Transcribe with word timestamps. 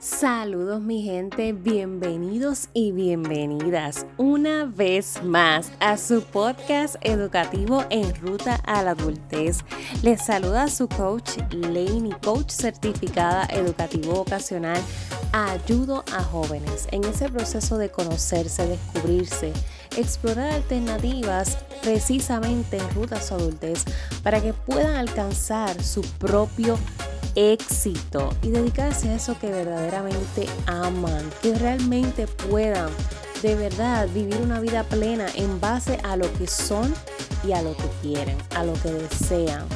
Saludos 0.00 0.80
mi 0.80 1.02
gente, 1.02 1.52
bienvenidos 1.52 2.70
y 2.72 2.90
bienvenidas 2.90 4.06
una 4.16 4.64
vez 4.64 5.22
más 5.22 5.70
a 5.78 5.98
su 5.98 6.22
podcast 6.22 6.96
educativo 7.02 7.84
en 7.90 8.14
ruta 8.14 8.54
a 8.64 8.82
la 8.82 8.92
adultez. 8.92 9.58
Les 10.02 10.24
saluda 10.24 10.68
su 10.68 10.88
coach 10.88 11.32
Laney, 11.50 12.14
coach 12.24 12.48
certificada 12.50 13.46
educativo 13.50 14.14
vocacional. 14.14 14.80
Ayudo 15.32 16.02
a 16.16 16.24
jóvenes 16.24 16.88
en 16.92 17.04
ese 17.04 17.28
proceso 17.28 17.76
de 17.76 17.90
conocerse, 17.90 18.66
descubrirse, 18.66 19.52
explorar 19.98 20.50
alternativas 20.54 21.58
precisamente 21.82 22.78
en 22.78 22.90
ruta 22.94 23.16
a 23.16 23.20
su 23.20 23.34
adultez 23.34 23.84
para 24.22 24.40
que 24.40 24.54
puedan 24.54 24.96
alcanzar 24.96 25.82
su 25.82 26.00
propio 26.18 26.78
éxito 27.34 28.34
y 28.42 28.50
dedicarse 28.50 29.08
a 29.08 29.14
eso 29.14 29.38
que 29.38 29.50
verdaderamente 29.50 30.46
aman, 30.66 31.28
que 31.42 31.54
realmente 31.54 32.26
puedan 32.26 32.90
de 33.42 33.54
verdad 33.54 34.08
vivir 34.12 34.36
una 34.36 34.60
vida 34.60 34.84
plena 34.84 35.26
en 35.34 35.60
base 35.60 35.98
a 36.02 36.16
lo 36.16 36.32
que 36.34 36.46
son 36.46 36.92
y 37.46 37.52
a 37.52 37.62
lo 37.62 37.74
que 37.76 37.88
quieren, 38.02 38.36
a 38.54 38.64
lo 38.64 38.74
que 38.74 38.92
desean. 38.92 39.66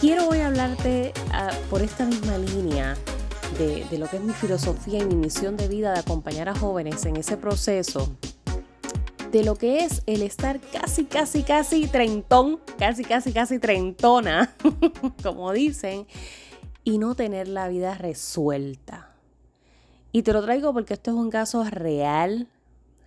Quiero 0.00 0.28
hoy 0.28 0.40
hablarte 0.40 1.12
ah, 1.32 1.50
por 1.70 1.82
esta 1.82 2.04
misma 2.04 2.38
línea 2.38 2.96
de, 3.58 3.84
de 3.90 3.98
lo 3.98 4.08
que 4.08 4.16
es 4.16 4.22
mi 4.22 4.32
filosofía 4.32 5.00
y 5.00 5.04
mi 5.06 5.16
misión 5.16 5.56
de 5.56 5.68
vida 5.68 5.92
de 5.92 6.00
acompañar 6.00 6.48
a 6.48 6.54
jóvenes 6.54 7.04
en 7.06 7.16
ese 7.16 7.36
proceso 7.36 8.16
de 9.36 9.44
lo 9.44 9.56
que 9.56 9.80
es 9.80 10.02
el 10.06 10.22
estar 10.22 10.58
casi, 10.60 11.04
casi, 11.04 11.42
casi 11.42 11.86
treintón, 11.88 12.58
casi, 12.78 13.04
casi, 13.04 13.34
casi 13.34 13.58
treintona, 13.58 14.56
como 15.22 15.52
dicen, 15.52 16.06
y 16.84 16.96
no 16.96 17.14
tener 17.14 17.46
la 17.46 17.68
vida 17.68 17.96
resuelta. 17.96 19.14
Y 20.10 20.22
te 20.22 20.32
lo 20.32 20.42
traigo 20.42 20.72
porque 20.72 20.94
esto 20.94 21.10
es 21.10 21.18
un 21.18 21.28
caso 21.28 21.64
real, 21.64 22.48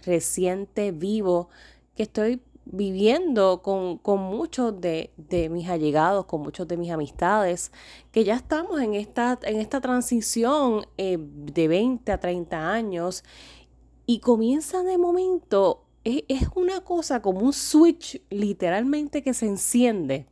reciente, 0.06 0.92
vivo, 0.92 1.50
que 1.96 2.04
estoy 2.04 2.44
viviendo 2.64 3.64
con, 3.64 4.00
muchos 4.22 4.80
de, 4.80 5.10
mis 5.50 5.68
allegados, 5.68 6.26
con 6.26 6.42
muchos 6.42 6.68
de 6.68 6.78
mis 6.78 6.92
amistades, 6.92 7.72
que 8.12 8.24
ya 8.24 8.36
estamos 8.36 8.80
en 8.82 8.94
esta, 8.94 9.40
en 9.42 9.60
esta 9.60 9.82
transición 9.82 10.86
eh, 10.98 11.18
de 11.20 11.68
20 11.68 12.12
a 12.12 12.20
30 12.20 12.72
años 12.72 13.24
y 14.06 14.20
comienza 14.20 14.84
de 14.84 15.00
momento 15.00 15.89
es, 16.04 16.48
una 16.56 16.82
cosa 16.82 17.22
como 17.22 17.40
un 17.42 17.54
switch 17.54 18.22
literalmente 18.30 19.22
que 19.22 19.34
se 19.34 19.46
enciende. 19.46 20.28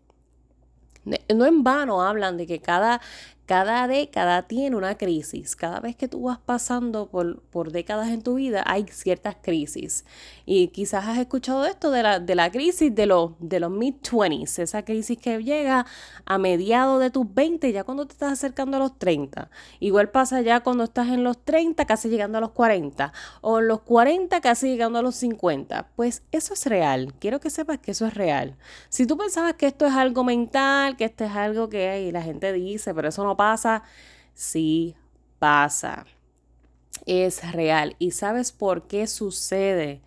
No 1.34 1.46
en 1.46 1.64
vano 1.64 2.02
hablan 2.02 2.36
de 2.38 2.46
que 2.46 2.60
cada, 2.60 3.02
cada 3.48 3.88
década 3.88 4.44
tiene 4.44 4.76
una 4.76 4.98
crisis. 4.98 5.56
Cada 5.56 5.80
vez 5.80 5.96
que 5.96 6.10
tú 6.10 6.24
vas 6.24 6.38
pasando 6.38 7.08
por, 7.08 7.42
por 7.44 7.72
décadas 7.72 8.10
en 8.10 8.22
tu 8.22 8.36
vida 8.36 8.62
hay 8.68 8.86
ciertas 8.92 9.38
crisis. 9.42 10.04
Y 10.46 10.68
quizás 10.68 11.08
has 11.08 11.18
escuchado 11.18 11.66
esto 11.66 11.90
de 11.92 12.04
la, 12.04 12.20
de 12.20 12.36
la 12.36 12.52
crisis 12.52 12.94
de 12.94 13.06
los, 13.06 13.32
de 13.40 13.62
los 13.62 13.72
mid-20s, 13.72 14.60
esa 14.60 14.84
crisis 14.84 15.18
que 15.18 15.42
llega 15.42 15.86
a 16.26 16.38
mediados 16.38 17.00
de 17.00 17.10
tus 17.10 17.34
20, 17.34 17.72
ya 17.72 17.86
cuando 17.86 18.06
te 18.06 18.14
estás 18.14 18.34
acercando 18.34 18.76
a 18.76 18.82
los 18.82 19.00
30. 19.00 19.50
Igual 19.80 20.10
pasa 20.10 20.42
ya 20.42 20.60
cuando 20.60 20.84
estás 20.84 21.08
en 21.08 21.24
los 21.24 21.42
30, 21.46 21.86
casi 21.86 22.10
llegando 22.10 22.40
a 22.40 22.42
los 22.42 22.52
40. 22.52 23.14
O 23.40 23.60
en 23.60 23.70
los 23.70 23.80
40, 23.84 24.42
casi 24.42 24.68
llegando 24.68 25.00
a 25.00 25.02
los 25.02 25.16
50. 25.16 25.88
Pues 25.96 26.22
eso 26.34 26.54
es 26.54 26.66
real. 26.66 27.14
Quiero 27.20 27.40
que 27.40 27.50
sepas 27.50 27.80
que 27.80 27.92
eso 27.92 28.06
es 28.06 28.14
real. 28.14 28.58
Si 28.90 29.06
tú 29.08 29.18
pensabas 29.18 29.54
que 29.54 29.68
esto 29.68 29.86
es 29.86 29.94
algo 29.94 30.26
mental, 30.26 30.98
que 30.98 31.06
esto 31.06 31.24
es 31.24 31.32
algo 31.32 31.70
que 31.70 32.12
la 32.12 32.22
gente 32.22 32.52
dice, 32.52 32.94
pero 32.94 33.08
eso 33.08 33.24
no 33.24 33.37
pasa? 33.38 33.84
Sí 34.34 34.96
pasa. 35.40 36.06
Es 37.06 37.52
real. 37.54 37.96
¿Y 38.00 38.12
sabes 38.12 38.52
por 38.52 38.88
qué 38.88 39.08
sucede? 39.08 40.02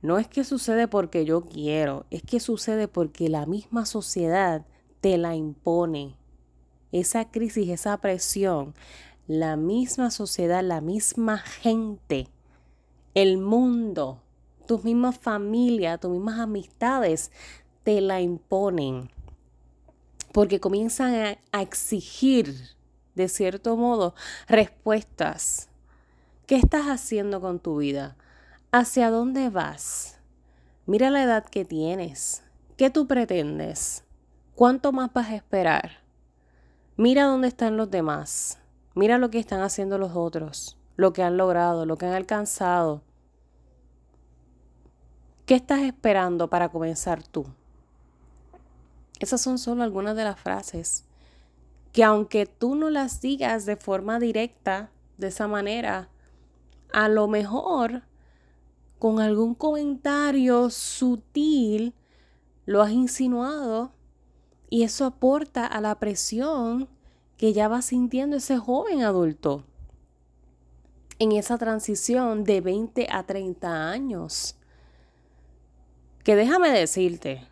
No 0.00 0.18
es 0.18 0.26
que 0.26 0.42
sucede 0.42 0.88
porque 0.88 1.24
yo 1.24 1.42
quiero, 1.42 2.06
es 2.10 2.22
que 2.22 2.40
sucede 2.40 2.88
porque 2.88 3.28
la 3.28 3.46
misma 3.46 3.86
sociedad 3.86 4.66
te 5.00 5.16
la 5.16 5.36
impone. 5.36 6.16
Esa 6.90 7.30
crisis, 7.30 7.68
esa 7.68 7.96
presión, 7.98 8.74
la 9.28 9.56
misma 9.56 10.10
sociedad, 10.10 10.64
la 10.64 10.80
misma 10.80 11.38
gente, 11.38 12.26
el 13.14 13.38
mundo, 13.38 14.20
tus 14.66 14.82
mismas 14.82 15.18
familias, 15.18 16.00
tus 16.00 16.10
mismas 16.10 16.40
amistades 16.40 17.30
te 17.84 18.00
la 18.00 18.20
imponen 18.20 19.08
porque 20.32 20.60
comienzan 20.60 21.38
a, 21.52 21.62
exigir, 21.62 22.54
de 23.14 23.28
cierto 23.28 23.76
modo, 23.76 24.14
respuestas. 24.48 25.68
¿Qué 26.46 26.56
estás 26.56 26.86
haciendo 26.86 27.40
con 27.40 27.60
tu 27.60 27.78
vida? 27.78 28.16
¿Hacia 28.72 29.10
dónde 29.10 29.50
vas? 29.50 30.18
Mira 30.86 31.10
la 31.10 31.22
edad 31.22 31.44
que 31.44 31.64
tienes. 31.64 32.42
¿Qué 32.76 32.90
tú 32.90 33.06
pretendes? 33.06 34.04
¿Cuánto 34.54 34.92
más 34.92 35.12
vas 35.12 35.28
a 35.28 35.36
esperar? 35.36 36.02
Mira 36.96 37.24
dónde 37.24 37.48
están 37.48 37.76
los 37.76 37.90
demás. 37.90 38.58
Mira 38.94 39.18
lo 39.18 39.30
que 39.30 39.38
están 39.38 39.60
haciendo 39.60 39.96
los 39.98 40.12
otros, 40.14 40.78
lo 40.96 41.12
que 41.12 41.22
han 41.22 41.36
logrado, 41.36 41.86
lo 41.86 41.96
que 41.96 42.06
han 42.06 42.12
alcanzado. 42.12 43.02
¿Qué 45.46 45.54
estás 45.54 45.80
esperando 45.80 46.48
para 46.48 46.68
comenzar 46.68 47.22
tú? 47.22 47.46
Esas 49.22 49.40
son 49.40 49.56
solo 49.56 49.84
algunas 49.84 50.16
de 50.16 50.24
las 50.24 50.40
frases 50.40 51.04
que 51.92 52.02
aunque 52.02 52.44
tú 52.44 52.74
no 52.74 52.90
las 52.90 53.20
digas 53.20 53.66
de 53.66 53.76
forma 53.76 54.18
directa, 54.18 54.90
de 55.16 55.28
esa 55.28 55.46
manera, 55.46 56.08
a 56.92 57.08
lo 57.08 57.28
mejor 57.28 58.02
con 58.98 59.20
algún 59.20 59.54
comentario 59.54 60.70
sutil 60.70 61.94
lo 62.66 62.82
has 62.82 62.90
insinuado 62.90 63.92
y 64.68 64.82
eso 64.82 65.04
aporta 65.04 65.66
a 65.66 65.80
la 65.80 66.00
presión 66.00 66.88
que 67.36 67.52
ya 67.52 67.68
va 67.68 67.80
sintiendo 67.80 68.38
ese 68.38 68.58
joven 68.58 69.02
adulto 69.02 69.64
en 71.20 71.30
esa 71.30 71.58
transición 71.58 72.42
de 72.42 72.60
20 72.60 73.06
a 73.08 73.22
30 73.22 73.88
años. 73.88 74.56
Que 76.24 76.34
déjame 76.34 76.72
decirte, 76.72 77.51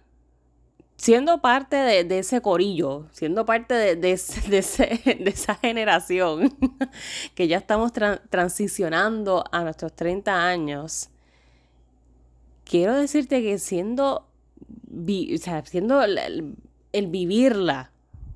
siendo 1.01 1.41
parte 1.41 1.77
de, 1.77 2.19
ese 2.19 2.43
corillo, 2.43 3.07
siendo 3.11 3.47
parte 3.47 3.97
de, 3.97 4.11
esa 4.13 5.55
generación 5.55 6.55
que 7.35 7.49
ya 7.49 7.57
estamos 7.57 7.93
transicionando 8.29 9.43
a 9.51 9.63
nuestros 9.63 9.95
30 9.95 10.47
años, 10.47 11.09
quiero 12.65 12.95
decirte 12.95 13.41
que 13.41 13.59
siendo, 13.59 14.27
siendo 15.65 16.03
el, 16.03 16.55
vivirla 16.93 17.93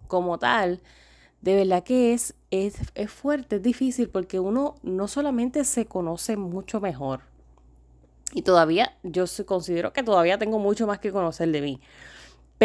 como 0.09 0.39
tal, 0.39 0.81
de 1.43 1.57
verdad 1.57 1.85
que 1.85 2.15
es, 2.15 2.35
es, 2.51 2.77
es 2.95 3.11
fuerte, 3.11 3.57
es 3.57 3.63
difícil, 3.63 4.09
porque 4.09 4.41
uno 4.41 4.77
no 4.83 5.07
solamente 5.07 5.65
se 5.65 5.85
conoce 5.85 6.39
mucho 6.39 6.81
mejor, 6.81 7.21
y 8.33 8.41
todavía, 8.41 8.97
yo 9.03 9.27
considero 9.45 9.93
que 9.93 10.03
todavía 10.03 10.39
tengo 10.39 10.59
mucho 10.59 10.87
más 10.87 10.99
que 10.99 11.13
conocer 11.13 11.53
de 11.53 11.61
mí. 11.61 11.81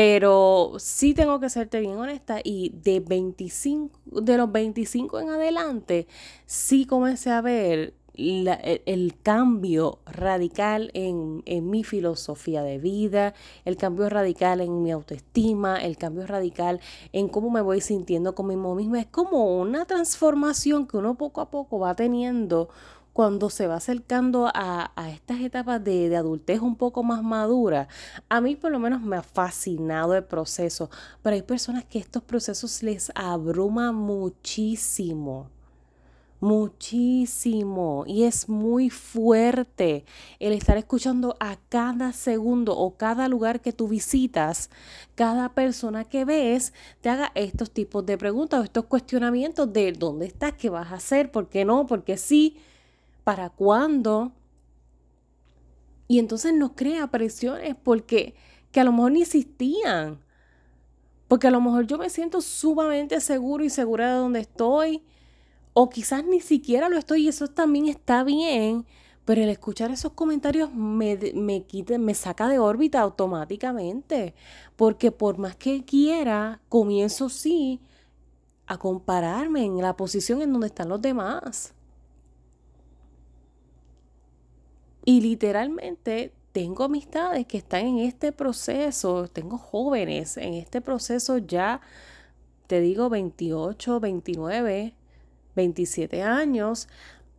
Pero 0.01 0.75
sí 0.77 1.13
tengo 1.13 1.41
que 1.41 1.49
serte 1.49 1.81
bien 1.81 1.97
honesta 1.97 2.39
y 2.41 2.69
de 2.69 3.01
25, 3.01 4.21
de 4.21 4.37
los 4.37 4.49
25 4.49 5.19
en 5.19 5.29
adelante, 5.29 6.07
sí 6.45 6.85
comencé 6.85 7.31
a 7.31 7.41
ver 7.41 7.93
e, 8.13 8.81
el, 8.85 9.17
cambio 9.21 9.99
radical 10.05 10.89
en, 10.93 11.43
en, 11.45 11.69
mi 11.69 11.83
filosofía 11.83 12.63
de 12.63 12.77
vida, 12.77 13.33
el 13.65 13.75
cambio 13.75 14.07
radical 14.07 14.61
en 14.61 14.83
mi 14.83 14.91
autoestima, 14.91 15.83
el 15.83 15.97
cambio 15.97 16.25
radical 16.25 16.79
en 17.11 17.27
cómo 17.27 17.49
me 17.49 17.59
voy 17.59 17.81
sintiendo 17.81 18.35
conmigo 18.35 18.75
misma. 18.75 19.01
Es 19.01 19.07
como 19.07 19.59
una 19.59 19.83
transformación 19.83 20.87
que 20.87 20.95
uno 20.95 21.15
poco 21.15 21.41
a 21.41 21.51
poco 21.51 21.77
va 21.77 21.93
teniendo 21.97 22.69
cuando 23.19 23.49
se 23.49 23.67
va 23.67 23.75
acercando 23.75 24.49
a, 24.53 24.93
estas 25.09 25.41
etapas 25.41 25.83
de, 25.83 26.07
de, 26.07 26.15
adultez 26.15 26.61
un 26.61 26.77
poco 26.77 27.03
más 27.03 27.21
madura, 27.21 27.89
a 28.29 28.39
mí 28.39 28.55
por 28.55 28.71
lo 28.71 28.79
menos 28.79 29.01
me 29.01 29.17
ha 29.17 29.21
fascinado 29.21 30.15
el 30.15 30.23
proceso, 30.23 30.89
pero 31.21 31.33
hay 31.35 31.41
personas 31.41 31.83
que 31.83 31.99
estos 31.99 32.23
procesos 32.23 32.81
les 32.81 33.11
abruma 33.15 33.91
muchísimo. 33.91 35.49
Muchísimo. 36.39 38.05
Y 38.07 38.23
es 38.23 38.47
muy 38.47 38.89
fuerte 38.89 40.05
el 40.39 40.53
estar 40.53 40.77
escuchando 40.77 41.35
a 41.41 41.57
cada 41.67 42.13
segundo 42.13 42.77
o 42.77 42.95
cada 42.95 43.27
lugar 43.27 43.59
que 43.59 43.73
tú 43.73 43.89
visitas, 43.89 44.69
cada 45.15 45.53
persona 45.53 46.05
que 46.05 46.23
ves, 46.23 46.71
te 47.01 47.09
haga 47.09 47.33
estos 47.35 47.69
tipos 47.71 48.05
de 48.05 48.17
preguntas 48.17 48.61
o 48.61 48.63
estos 48.63 48.85
cuestionamientos 48.85 49.73
de 49.73 49.91
dónde 49.91 50.25
estás, 50.27 50.53
qué 50.53 50.69
vas 50.69 50.93
a 50.93 50.95
hacer, 50.95 51.33
por 51.33 51.49
qué 51.49 51.65
no, 51.65 51.85
por 51.85 52.05
qué 52.05 52.15
sí 52.15 52.55
para 53.29 53.51
cuándo. 53.51 54.31
Y 56.07 56.17
entonces 56.17 56.51
nos 56.51 56.71
crea 56.71 57.05
presiones 57.11 57.75
porque 57.75 58.33
que 58.71 58.79
a 58.79 58.83
lo 58.83 58.91
mejor 58.91 59.11
ni 59.11 59.21
existían. 59.21 60.19
Porque 61.27 61.45
a 61.45 61.51
lo 61.51 61.61
mejor 61.61 61.85
yo 61.85 61.99
me 61.99 62.09
siento 62.09 62.41
sumamente 62.41 63.21
seguro 63.21 63.63
y 63.63 63.69
segura 63.69 64.07
de 64.07 64.17
donde 64.17 64.39
estoy. 64.39 65.03
O 65.73 65.91
quizás 65.91 66.25
ni 66.25 66.39
siquiera 66.39 66.89
lo 66.89 66.97
estoy 66.97 67.25
y 67.25 67.27
eso 67.27 67.47
también 67.49 67.87
está 67.87 68.23
bien, 68.23 68.87
pero 69.25 69.43
el 69.43 69.49
escuchar 69.49 69.91
esos 69.91 70.13
comentarios 70.13 70.73
me, 70.73 71.15
me, 71.35 71.63
me 71.99 72.13
saca 72.15 72.47
de 72.47 72.57
órbita 72.57 72.99
automáticamente, 72.99 74.33
porque 74.75 75.11
por 75.11 75.37
más 75.37 75.55
que 75.55 75.85
quiera, 75.85 76.61
comienzo 76.67 77.29
sí 77.29 77.79
a 78.65 78.79
compararme 78.79 79.65
en 79.65 79.79
la 79.83 79.95
posición 79.95 80.41
en 80.41 80.51
donde 80.51 80.65
están 80.65 80.89
los 80.89 80.99
demás. 80.99 81.75
Y 85.05 85.21
literalmente 85.21 86.33
tengo 86.51 86.83
amistades 86.83 87.45
que 87.45 87.57
están 87.57 87.85
en 87.85 87.99
este 87.99 88.31
proceso, 88.31 89.27
tengo 89.27 89.57
jóvenes 89.57 90.37
en 90.37 90.55
este 90.55 90.81
proceso 90.81 91.37
ya, 91.37 91.81
te 92.67 92.81
digo, 92.81 93.09
28, 93.09 93.99
29, 93.99 94.93
27 95.55 96.21
años, 96.23 96.87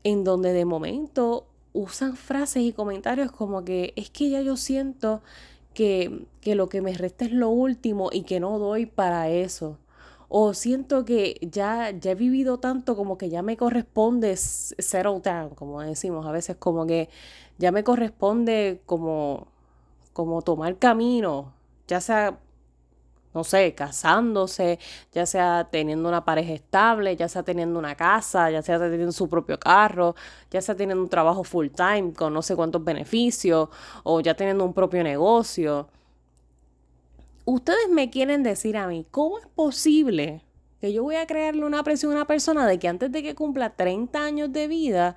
en 0.05 0.25
donde 0.25 0.53
de 0.53 0.65
momento 0.65 1.47
usan 1.73 2.17
frases 2.17 2.63
y 2.63 2.73
comentarios 2.73 3.31
como 3.31 3.65
que 3.65 3.93
es 3.97 4.11
que 4.11 4.31
ya 4.31 4.41
yo 4.41 4.57
siento 4.57 5.23
que, 5.75 6.27
que 6.41 6.55
lo 6.55 6.69
que 6.69 6.83
me 6.83 6.95
resta 6.95 7.25
es 7.25 7.33
lo 7.33 7.49
último 7.51 8.11
y 8.13 8.23
que 8.23 8.41
no 8.41 8.59
doy 8.59 8.87
para 8.87 9.29
eso. 9.29 9.79
O 10.33 10.55
siento 10.55 11.05
que 11.05 11.39
ya, 11.43 11.91
ya 11.91 12.13
he 12.13 12.15
vivido 12.15 12.59
tanto 12.61 12.97
como 12.97 13.19
que 13.19 13.29
ya 13.31 13.43
me 13.43 13.57
corresponde 13.57 14.37
settle 14.37 15.21
down, 15.21 15.51
como 15.57 15.81
decimos 15.83 16.25
a 16.27 16.31
veces, 16.33 16.57
como 16.57 16.87
que 16.87 17.09
ya 17.59 17.73
me 17.73 17.83
corresponde 17.85 18.81
como, 18.87 19.49
como 20.13 20.43
tomar 20.43 20.79
camino, 20.79 21.53
ya 21.89 22.01
sea 22.01 22.39
no 23.35 23.45
sé, 23.45 23.75
casándose, 23.75 24.79
ya 25.13 25.27
sea 25.27 25.69
teniendo 25.71 26.09
una 26.09 26.25
pareja 26.25 26.53
estable, 26.53 27.17
ya 27.17 27.29
sea 27.29 27.43
teniendo 27.43 27.79
una 27.79 27.95
casa, 27.95 28.51
ya 28.51 28.63
sea 28.63 28.79
teniendo 28.79 29.13
su 29.13 29.29
propio 29.29 29.59
carro, 29.59 30.15
ya 30.51 30.61
sea 30.61 30.75
teniendo 30.75 31.03
un 31.05 31.09
trabajo 31.11 31.45
full 31.45 31.69
time 31.69 32.13
con 32.13 32.35
no 32.35 32.43
sé 32.43 32.57
cuántos 32.57 32.85
beneficios, 32.85 33.69
o 34.05 34.21
ya 34.21 34.35
teniendo 34.35 34.65
un 34.65 34.73
propio 34.75 35.03
negocio. 35.05 35.89
Ustedes 37.53 37.89
me 37.91 38.11
quieren 38.11 38.45
decir 38.45 38.77
a 38.77 38.87
mí, 38.87 39.05
¿cómo 39.11 39.41
es 39.41 39.47
posible 39.49 40.45
que 40.81 40.93
yo 40.93 41.03
voy 41.03 41.17
a 41.17 41.27
crearle 41.27 41.65
una 41.65 41.83
presión 41.83 42.13
a 42.13 42.15
una 42.15 42.25
persona 42.25 42.65
de 42.65 42.79
que 42.79 42.87
antes 42.87 43.11
de 43.11 43.25
que 43.25 43.35
cumpla 43.35 43.75
30 43.75 44.25
años 44.25 44.53
de 44.53 44.69
vida 44.69 45.17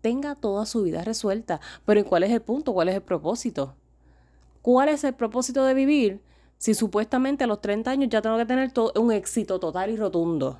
tenga 0.00 0.36
toda 0.36 0.64
su 0.64 0.84
vida 0.84 1.04
resuelta? 1.04 1.60
Pero 1.84 2.02
¿cuál 2.06 2.22
es 2.22 2.30
el 2.30 2.40
punto? 2.40 2.72
¿Cuál 2.72 2.88
es 2.88 2.94
el 2.94 3.02
propósito? 3.02 3.76
¿Cuál 4.62 4.88
es 4.88 5.04
el 5.04 5.12
propósito 5.12 5.66
de 5.66 5.74
vivir? 5.74 6.22
Si 6.56 6.72
supuestamente 6.72 7.44
a 7.44 7.46
los 7.46 7.60
30 7.60 7.90
años 7.90 8.08
ya 8.08 8.22
tengo 8.22 8.38
que 8.38 8.46
tener 8.46 8.72
un 8.94 9.12
éxito 9.12 9.60
total 9.60 9.90
y 9.90 9.96
rotundo. 9.98 10.58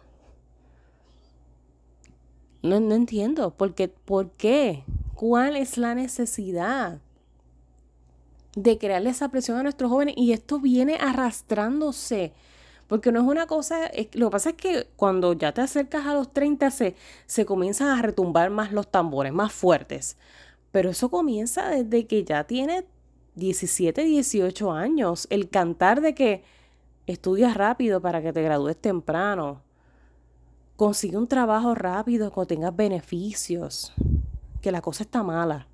No, 2.61 2.79
no 2.79 2.95
entiendo. 2.95 3.57
¿Por 3.57 3.75
qué? 3.75 3.89
¿Por 3.89 4.33
qué? 4.33 4.85
¿Cuál 5.15 5.57
es 5.57 5.79
la 5.79 5.95
necesidad 5.95 7.01
de 8.57 8.79
crearle 8.79 9.11
esa 9.11 9.29
presión 9.29 9.59
a 9.59 9.63
nuestros 9.63 9.91
jóvenes? 9.91 10.15
Y 10.17 10.33
esto 10.33 10.59
viene 10.59 10.97
arrastrándose. 10.97 12.33
Porque 12.89 13.13
no 13.13 13.21
es 13.21 13.27
una 13.27 13.47
cosa, 13.47 13.91
lo 14.13 14.27
que 14.29 14.33
pasa 14.33 14.51
es 14.51 14.57
que 14.57 14.89
cuando 14.97 15.33
ya 15.33 15.53
te 15.53 15.61
acercas 15.61 16.07
a 16.07 16.15
los 16.15 16.33
30 16.33 16.71
se, 16.71 16.95
se 17.27 17.45
comienzan 17.45 17.89
a 17.89 18.03
retumbar 18.03 18.51
más 18.51 18.73
los 18.73 18.91
tambores, 18.91 19.33
más 19.33 19.53
fuertes. 19.53 20.17
Pero 20.71 20.91
eso 20.91 21.09
comienza 21.09 21.69
desde 21.69 22.07
que 22.07 22.25
ya 22.25 22.45
tienes 22.45 22.85
17, 23.35 24.03
18 24.03 24.73
años, 24.73 25.27
el 25.31 25.49
cantar 25.49 26.01
de 26.01 26.15
que 26.15 26.43
estudias 27.07 27.57
rápido 27.57 28.01
para 28.01 28.23
que 28.23 28.33
te 28.33 28.43
gradúes 28.43 28.77
temprano, 28.77 29.63
consigue 30.77 31.17
un 31.17 31.27
trabajo 31.27 31.75
rápido 31.75 32.31
cuando 32.31 32.49
tengas 32.49 32.75
beneficios, 32.75 33.93
que 34.61 34.71
la 34.71 34.81
cosa 34.81 35.05
está 35.05 35.23
mala. 35.23 35.67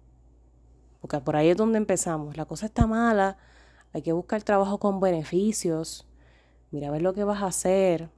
Porque 1.02 1.18
por 1.20 1.36
ahí 1.36 1.50
es 1.50 1.56
donde 1.56 1.76
empezamos. 1.76 2.38
La 2.38 2.46
cosa 2.46 2.66
está 2.66 2.86
mala, 2.86 3.36
hay 3.92 4.00
que 4.00 4.12
buscar 4.12 4.42
trabajo 4.42 4.78
con 4.78 5.00
beneficios. 5.00 6.06
Mira 6.70 6.88
a 6.88 6.90
ver 6.92 7.02
lo 7.02 7.12
que 7.12 7.24
vas 7.24 7.42
a 7.42 7.46
hacer. 7.46 8.08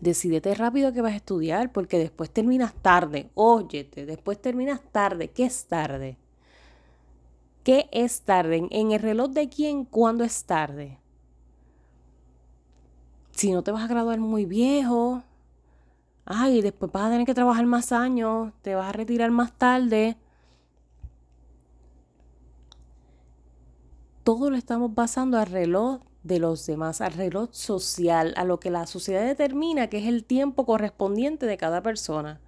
Decídete 0.00 0.54
rápido 0.54 0.92
que 0.92 1.02
vas 1.02 1.12
a 1.12 1.16
estudiar 1.16 1.72
porque 1.72 1.98
después 1.98 2.30
terminas 2.30 2.72
tarde. 2.74 3.30
Óyete, 3.34 4.06
después 4.06 4.40
terminas 4.40 4.80
tarde. 4.92 5.28
¿Qué 5.28 5.44
es 5.44 5.66
tarde? 5.66 6.16
¿Qué 7.64 7.88
es 7.92 8.22
tarde? 8.22 8.68
¿En 8.70 8.92
el 8.92 9.00
reloj 9.00 9.30
de 9.30 9.48
quién? 9.48 9.84
¿Cuándo 9.84 10.22
es 10.22 10.44
tarde? 10.44 11.00
Si 13.32 13.52
no 13.52 13.62
te 13.62 13.72
vas 13.72 13.84
a 13.84 13.88
graduar 13.88 14.18
muy 14.18 14.46
viejo, 14.46 15.22
ay, 16.24 16.62
después 16.62 16.92
vas 16.92 17.04
a 17.04 17.10
tener 17.10 17.26
que 17.26 17.34
trabajar 17.34 17.66
más 17.66 17.92
años, 17.92 18.52
te 18.62 18.74
vas 18.74 18.88
a 18.88 18.92
retirar 18.92 19.30
más 19.30 19.52
tarde. 19.58 20.16
Todo 24.26 24.50
lo 24.50 24.56
estamos 24.56 24.92
basando 24.92 25.38
al 25.38 25.46
reloj 25.46 26.00
de 26.24 26.40
los 26.40 26.66
demás, 26.66 27.00
al 27.00 27.12
reloj 27.12 27.50
social, 27.52 28.34
a 28.36 28.42
lo 28.42 28.58
que 28.58 28.72
la 28.72 28.88
sociedad 28.88 29.24
determina 29.24 29.86
que 29.86 29.98
es 29.98 30.06
el 30.06 30.24
tiempo 30.24 30.66
correspondiente 30.66 31.46
de 31.46 31.56
cada 31.56 31.80
persona. 31.80 32.40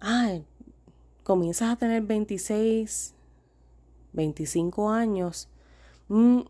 Ay, 0.00 0.44
comienzas 1.22 1.70
a 1.70 1.76
tener 1.76 2.02
26, 2.02 3.14
25 4.14 4.90
años, 4.90 5.48
mm, 6.08 6.40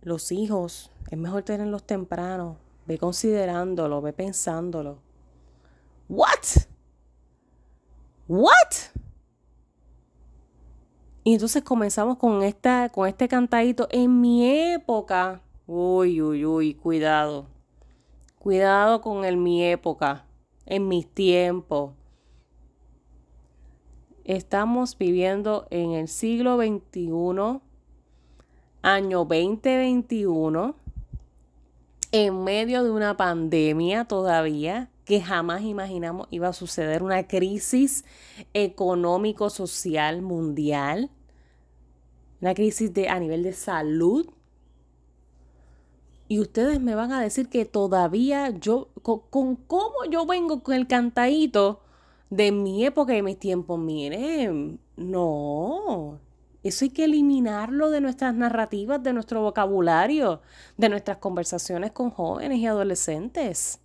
los 0.00 0.32
hijos, 0.32 0.90
es 1.10 1.18
mejor 1.18 1.42
tenerlos 1.42 1.84
temprano. 1.84 2.56
Ve 2.86 2.96
considerándolo, 2.96 4.00
ve 4.00 4.14
pensándolo. 4.14 5.00
¿What? 6.08 6.64
¿What? 8.26 8.93
Y 11.26 11.32
entonces 11.32 11.62
comenzamos 11.62 12.18
con, 12.18 12.42
esta, 12.42 12.90
con 12.90 13.08
este 13.08 13.28
cantadito. 13.28 13.88
En 13.90 14.20
mi 14.20 14.46
época, 14.46 15.40
uy, 15.66 16.20
uy, 16.20 16.44
uy, 16.44 16.74
cuidado. 16.74 17.46
Cuidado 18.38 19.00
con 19.00 19.24
el 19.24 19.38
mi 19.38 19.64
época, 19.64 20.26
en 20.66 20.86
mis 20.86 21.08
tiempos. 21.08 21.92
Estamos 24.24 24.98
viviendo 24.98 25.66
en 25.70 25.92
el 25.92 26.08
siglo 26.08 26.58
XXI, 26.58 27.60
año 28.82 29.18
2021, 29.24 30.74
en 32.12 32.44
medio 32.44 32.84
de 32.84 32.90
una 32.90 33.16
pandemia 33.16 34.04
todavía 34.04 34.90
que 35.04 35.20
jamás 35.20 35.62
imaginamos 35.62 36.26
iba 36.30 36.48
a 36.48 36.52
suceder, 36.52 37.02
una 37.02 37.26
crisis 37.26 38.04
económico-social 38.54 40.22
mundial, 40.22 41.10
una 42.44 42.52
crisis 42.52 42.92
de, 42.92 43.08
a 43.08 43.18
nivel 43.18 43.42
de 43.42 43.54
salud. 43.54 44.28
Y 46.28 46.40
ustedes 46.40 46.78
me 46.78 46.94
van 46.94 47.10
a 47.10 47.22
decir 47.22 47.48
que 47.48 47.64
todavía 47.64 48.50
yo, 48.50 48.88
con, 49.02 49.20
con 49.30 49.56
cómo 49.56 50.04
yo 50.10 50.26
vengo 50.26 50.62
con 50.62 50.74
el 50.74 50.86
cantadito 50.86 51.80
de 52.28 52.52
mi 52.52 52.84
época 52.84 53.16
y 53.16 53.22
mis 53.22 53.38
tiempos. 53.38 53.78
Miren, 53.78 54.78
no. 54.96 56.20
Eso 56.62 56.84
hay 56.84 56.90
que 56.90 57.04
eliminarlo 57.04 57.88
de 57.88 58.02
nuestras 58.02 58.34
narrativas, 58.34 59.02
de 59.02 59.14
nuestro 59.14 59.40
vocabulario, 59.40 60.42
de 60.76 60.90
nuestras 60.90 61.16
conversaciones 61.16 61.92
con 61.92 62.10
jóvenes 62.10 62.58
y 62.58 62.66
adolescentes. 62.66 63.80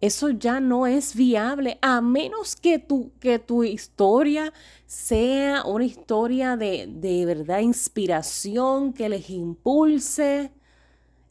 Eso 0.00 0.30
ya 0.30 0.60
no 0.60 0.86
es 0.86 1.16
viable, 1.16 1.78
a 1.82 2.00
menos 2.00 2.54
que 2.54 2.78
tu, 2.78 3.10
que 3.18 3.40
tu 3.40 3.64
historia 3.64 4.52
sea 4.86 5.64
una 5.64 5.84
historia 5.84 6.56
de, 6.56 6.86
de 6.88 7.26
verdad 7.26 7.58
inspiración, 7.58 8.92
que 8.92 9.08
les 9.08 9.28
impulse. 9.28 10.52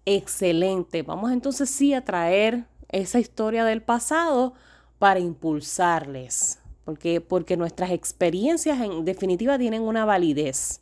Excelente. 0.06 1.02
Vamos 1.02 1.32
entonces 1.32 1.70
sí 1.70 1.94
a 1.94 2.04
traer 2.04 2.66
esa 2.90 3.20
historia 3.20 3.64
del 3.64 3.82
pasado 3.82 4.54
para 5.00 5.20
impulsarles, 5.20 6.60
porque, 6.84 7.22
porque 7.22 7.56
nuestras 7.56 7.92
experiencias 7.92 8.82
en 8.82 9.06
definitiva 9.06 9.58
tienen 9.58 9.84
una 9.84 10.04
validez, 10.04 10.82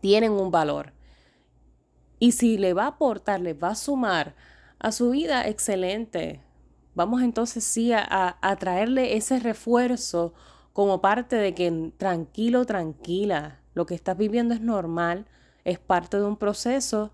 tienen 0.00 0.32
un 0.32 0.50
valor. 0.50 0.92
Y 2.20 2.32
si 2.32 2.58
le 2.58 2.74
va 2.74 2.84
a 2.84 2.88
aportar, 2.88 3.40
le 3.40 3.54
va 3.54 3.70
a 3.70 3.74
sumar 3.74 4.36
a 4.78 4.92
su 4.92 5.10
vida, 5.10 5.48
excelente. 5.48 6.40
Vamos 6.94 7.22
entonces 7.22 7.64
sí 7.64 7.92
a, 7.92 8.36
a 8.40 8.56
traerle 8.56 9.16
ese 9.16 9.38
refuerzo 9.40 10.34
como 10.72 11.00
parte 11.00 11.36
de 11.36 11.54
que 11.54 11.92
tranquilo, 11.96 12.64
tranquila, 12.64 13.60
lo 13.74 13.86
que 13.86 13.94
estás 13.94 14.16
viviendo 14.16 14.54
es 14.54 14.60
normal, 14.60 15.26
es 15.64 15.78
parte 15.78 16.16
de 16.16 16.24
un 16.24 16.36
proceso, 16.36 17.12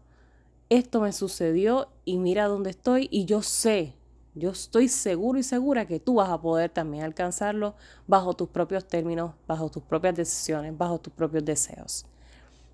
esto 0.69 1.01
me 1.01 1.13
sucedió 1.13 1.89
y 2.05 2.19
mira 2.19 2.47
dónde 2.47 2.71
estoy 2.71 3.09
y 3.11 3.25
yo 3.25 3.43
sé 3.43 3.95
yo 4.37 4.51
estoy 4.51 4.89
seguro 4.89 5.39
y 5.39 5.43
segura 5.43 5.87
que 5.87 5.99
tú 5.99 6.17
vas 6.17 6.29
a 6.29 6.39
poder 6.39 6.69
también 6.69 7.05
alcanzarlo 7.05 7.75
bajo 8.07 8.35
tus 8.35 8.51
propios 8.51 8.87
términos, 8.87 9.33
bajo 9.49 9.71
tus 9.71 9.83
propias 9.83 10.15
decisiones, 10.15 10.77
bajo 10.77 10.99
tus 10.99 11.11
propios 11.15 11.43
deseos. 11.43 12.05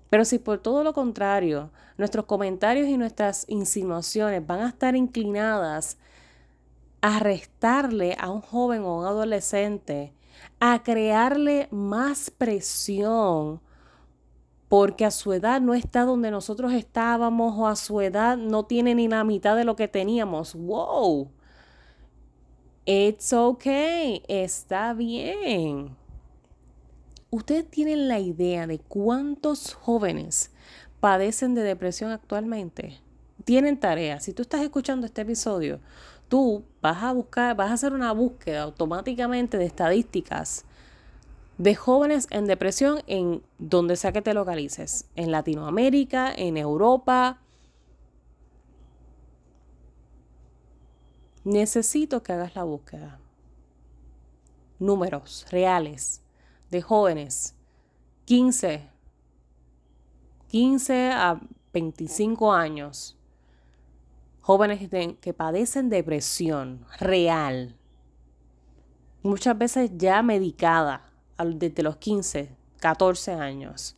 Pero 0.09 0.25
si 0.25 0.39
por 0.39 0.59
todo 0.59 0.83
lo 0.83 0.91
contrario, 0.91 1.71
nuestros 1.97 2.25
comentarios 2.25 2.89
y 2.89 2.97
nuestras 2.97 3.45
insinuaciones 3.47 4.45
van 4.45 4.59
a 4.59 4.67
estar 4.67 4.93
inclinadas 4.97 5.97
a 7.03 7.19
restarle 7.19 8.15
a 8.17 8.29
un 8.29 8.39
joven 8.39 8.83
o 8.83 8.99
un 8.99 9.05
adolescente, 9.05 10.13
a 10.61 10.83
crearle 10.83 11.67
más 11.69 12.31
presión 12.31 13.59
porque 14.69 15.03
a 15.03 15.11
su 15.11 15.33
edad 15.33 15.59
no 15.59 15.73
está 15.73 16.05
donde 16.05 16.31
nosotros 16.31 16.71
estábamos 16.71 17.55
o 17.57 17.67
a 17.67 17.75
su 17.75 17.99
edad 17.99 18.37
no 18.37 18.63
tiene 18.63 18.95
ni 18.95 19.09
la 19.09 19.25
mitad 19.25 19.57
de 19.57 19.65
lo 19.65 19.75
que 19.75 19.89
teníamos. 19.89 20.55
¡Wow! 20.55 21.29
It's 22.85 23.33
okay, 23.33 24.23
está 24.29 24.93
bien. 24.93 25.97
¿Ustedes 27.31 27.69
tienen 27.69 28.07
la 28.07 28.19
idea 28.19 28.65
de 28.65 28.79
cuántos 28.79 29.73
jóvenes 29.73 30.51
padecen 31.01 31.53
de 31.53 31.63
depresión 31.63 32.11
actualmente? 32.11 32.97
Tienen 33.43 33.77
tarea. 33.77 34.21
Si 34.21 34.31
tú 34.31 34.43
estás 34.43 34.61
escuchando 34.61 35.05
este 35.05 35.23
episodio, 35.23 35.81
tú 36.33 36.65
vas 36.81 37.03
a 37.03 37.13
buscar, 37.13 37.55
vas 37.55 37.69
a 37.69 37.73
hacer 37.73 37.93
una 37.93 38.11
búsqueda 38.11 38.63
automáticamente 38.63 39.59
de 39.59 39.65
estadísticas 39.65 40.65
de 41.59 41.75
jóvenes 41.75 42.25
en 42.31 42.47
depresión 42.47 43.03
en 43.05 43.43
donde 43.59 43.95
sea 43.97 44.13
que 44.13 44.23
te 44.23 44.33
localices, 44.33 45.07
en 45.15 45.29
Latinoamérica, 45.29 46.33
en 46.33 46.57
Europa. 46.57 47.39
Necesito 51.43 52.23
que 52.23 52.33
hagas 52.33 52.55
la 52.55 52.63
búsqueda. 52.63 53.19
Números 54.79 55.45
reales 55.51 56.23
de 56.71 56.81
jóvenes, 56.81 57.53
15, 58.25 58.89
15 60.47 61.11
a 61.11 61.39
25 61.73 62.51
años, 62.51 63.19
jóvenes 64.43 64.89
que 65.21 65.33
padecen 65.33 65.89
depresión 65.89 66.85
real, 66.99 67.77
muchas 69.23 69.57
veces 69.57 69.91
ya 69.95 70.21
medicada 70.21 71.09
desde 71.55 71.81
los 71.81 71.95
15, 71.95 72.49
14 72.81 73.31
años. 73.31 73.95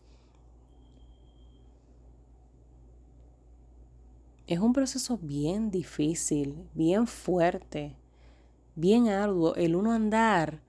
Es 4.46 4.60
un 4.60 4.72
proceso 4.72 5.18
bien 5.20 5.72
difícil, 5.72 6.70
bien 6.76 7.08
fuerte, 7.08 7.96
bien 8.76 9.10
arduo 9.10 9.56
el 9.56 9.76
uno 9.76 9.94
andar 9.94 10.62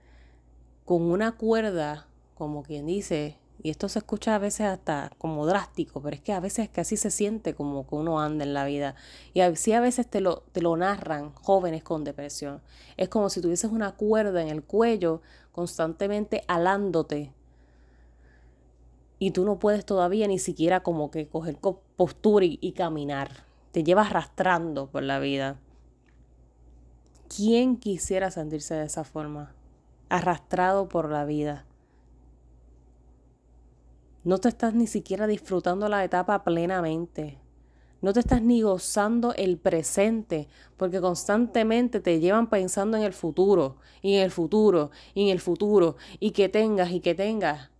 con 0.86 1.02
una 1.02 1.32
cuerda, 1.32 2.06
como 2.34 2.62
quien 2.62 2.86
dice, 2.86 3.36
y 3.62 3.70
esto 3.70 3.88
se 3.88 3.98
escucha 3.98 4.34
a 4.34 4.38
veces 4.38 4.66
hasta 4.66 5.10
como 5.18 5.46
drástico, 5.46 6.00
pero 6.02 6.14
es 6.14 6.22
que 6.22 6.32
a 6.32 6.40
veces 6.40 6.70
así 6.76 6.96
se 6.96 7.10
siente 7.10 7.54
como 7.54 7.86
que 7.86 7.94
uno 7.94 8.20
anda 8.20 8.44
en 8.44 8.54
la 8.54 8.64
vida. 8.64 8.94
Y 9.34 9.40
así 9.40 9.72
a 9.72 9.80
veces 9.80 10.06
te 10.08 10.20
lo, 10.20 10.42
te 10.52 10.62
lo 10.62 10.76
narran 10.76 11.32
jóvenes 11.34 11.82
con 11.82 12.04
depresión. 12.04 12.60
Es 12.96 13.08
como 13.08 13.28
si 13.28 13.40
tuvieses 13.40 13.70
una 13.70 13.92
cuerda 13.92 14.42
en 14.42 14.48
el 14.48 14.62
cuello 14.62 15.22
constantemente 15.52 16.42
alándote. 16.48 17.32
Y 19.18 19.30
tú 19.30 19.44
no 19.44 19.58
puedes 19.58 19.84
todavía 19.86 20.28
ni 20.28 20.38
siquiera 20.38 20.82
como 20.82 21.10
que 21.10 21.26
coger 21.26 21.58
postura 21.96 22.44
y, 22.44 22.58
y 22.60 22.72
caminar. 22.72 23.46
Te 23.72 23.82
llevas 23.82 24.10
arrastrando 24.10 24.88
por 24.88 25.02
la 25.02 25.18
vida. 25.18 25.58
¿Quién 27.34 27.76
quisiera 27.78 28.30
sentirse 28.30 28.74
de 28.74 28.84
esa 28.84 29.04
forma? 29.04 29.56
arrastrado 30.08 30.88
por 30.88 31.10
la 31.10 31.24
vida. 31.24 31.64
No 34.26 34.38
te 34.38 34.48
estás 34.48 34.74
ni 34.74 34.88
siquiera 34.88 35.28
disfrutando 35.28 35.88
la 35.88 36.02
etapa 36.02 36.42
plenamente. 36.42 37.38
No 38.02 38.12
te 38.12 38.18
estás 38.18 38.42
ni 38.42 38.60
gozando 38.60 39.32
el 39.34 39.56
presente, 39.56 40.48
porque 40.76 41.00
constantemente 41.00 42.00
te 42.00 42.18
llevan 42.18 42.50
pensando 42.50 42.96
en 42.96 43.04
el 43.04 43.12
futuro, 43.12 43.76
y 44.02 44.16
en 44.16 44.24
el 44.24 44.32
futuro, 44.32 44.90
y 45.14 45.22
en 45.22 45.28
el 45.28 45.38
futuro, 45.38 45.94
y 46.18 46.32
que 46.32 46.48
tengas, 46.48 46.90
y 46.90 46.98
que 46.98 47.14
tengas. 47.14 47.70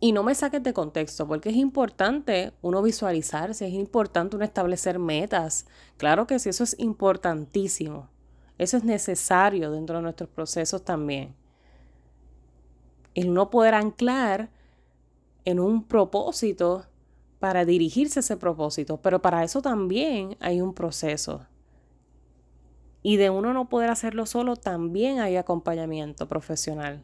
Y 0.00 0.12
no 0.12 0.22
me 0.22 0.34
saques 0.34 0.62
de 0.62 0.72
contexto, 0.72 1.28
porque 1.28 1.50
es 1.50 1.56
importante 1.56 2.54
uno 2.62 2.80
visualizarse, 2.80 3.66
es 3.66 3.74
importante 3.74 4.36
uno 4.36 4.46
establecer 4.46 4.98
metas. 4.98 5.66
Claro 5.98 6.26
que 6.26 6.38
sí, 6.38 6.48
eso 6.48 6.64
es 6.64 6.74
importantísimo. 6.78 8.08
Eso 8.56 8.78
es 8.78 8.84
necesario 8.84 9.70
dentro 9.70 9.96
de 9.96 10.02
nuestros 10.04 10.30
procesos 10.30 10.82
también. 10.86 11.34
El 13.14 13.32
no 13.32 13.50
poder 13.50 13.74
anclar 13.74 14.50
en 15.44 15.60
un 15.60 15.84
propósito 15.84 16.86
para 17.38 17.64
dirigirse 17.64 18.18
a 18.18 18.20
ese 18.20 18.36
propósito, 18.36 18.96
pero 18.96 19.20
para 19.20 19.44
eso 19.44 19.60
también 19.60 20.36
hay 20.40 20.60
un 20.60 20.72
proceso. 20.72 21.46
Y 23.02 23.16
de 23.16 23.28
uno 23.28 23.52
no 23.52 23.68
poder 23.68 23.90
hacerlo 23.90 24.24
solo, 24.24 24.56
también 24.56 25.20
hay 25.20 25.36
acompañamiento 25.36 26.26
profesional 26.26 27.02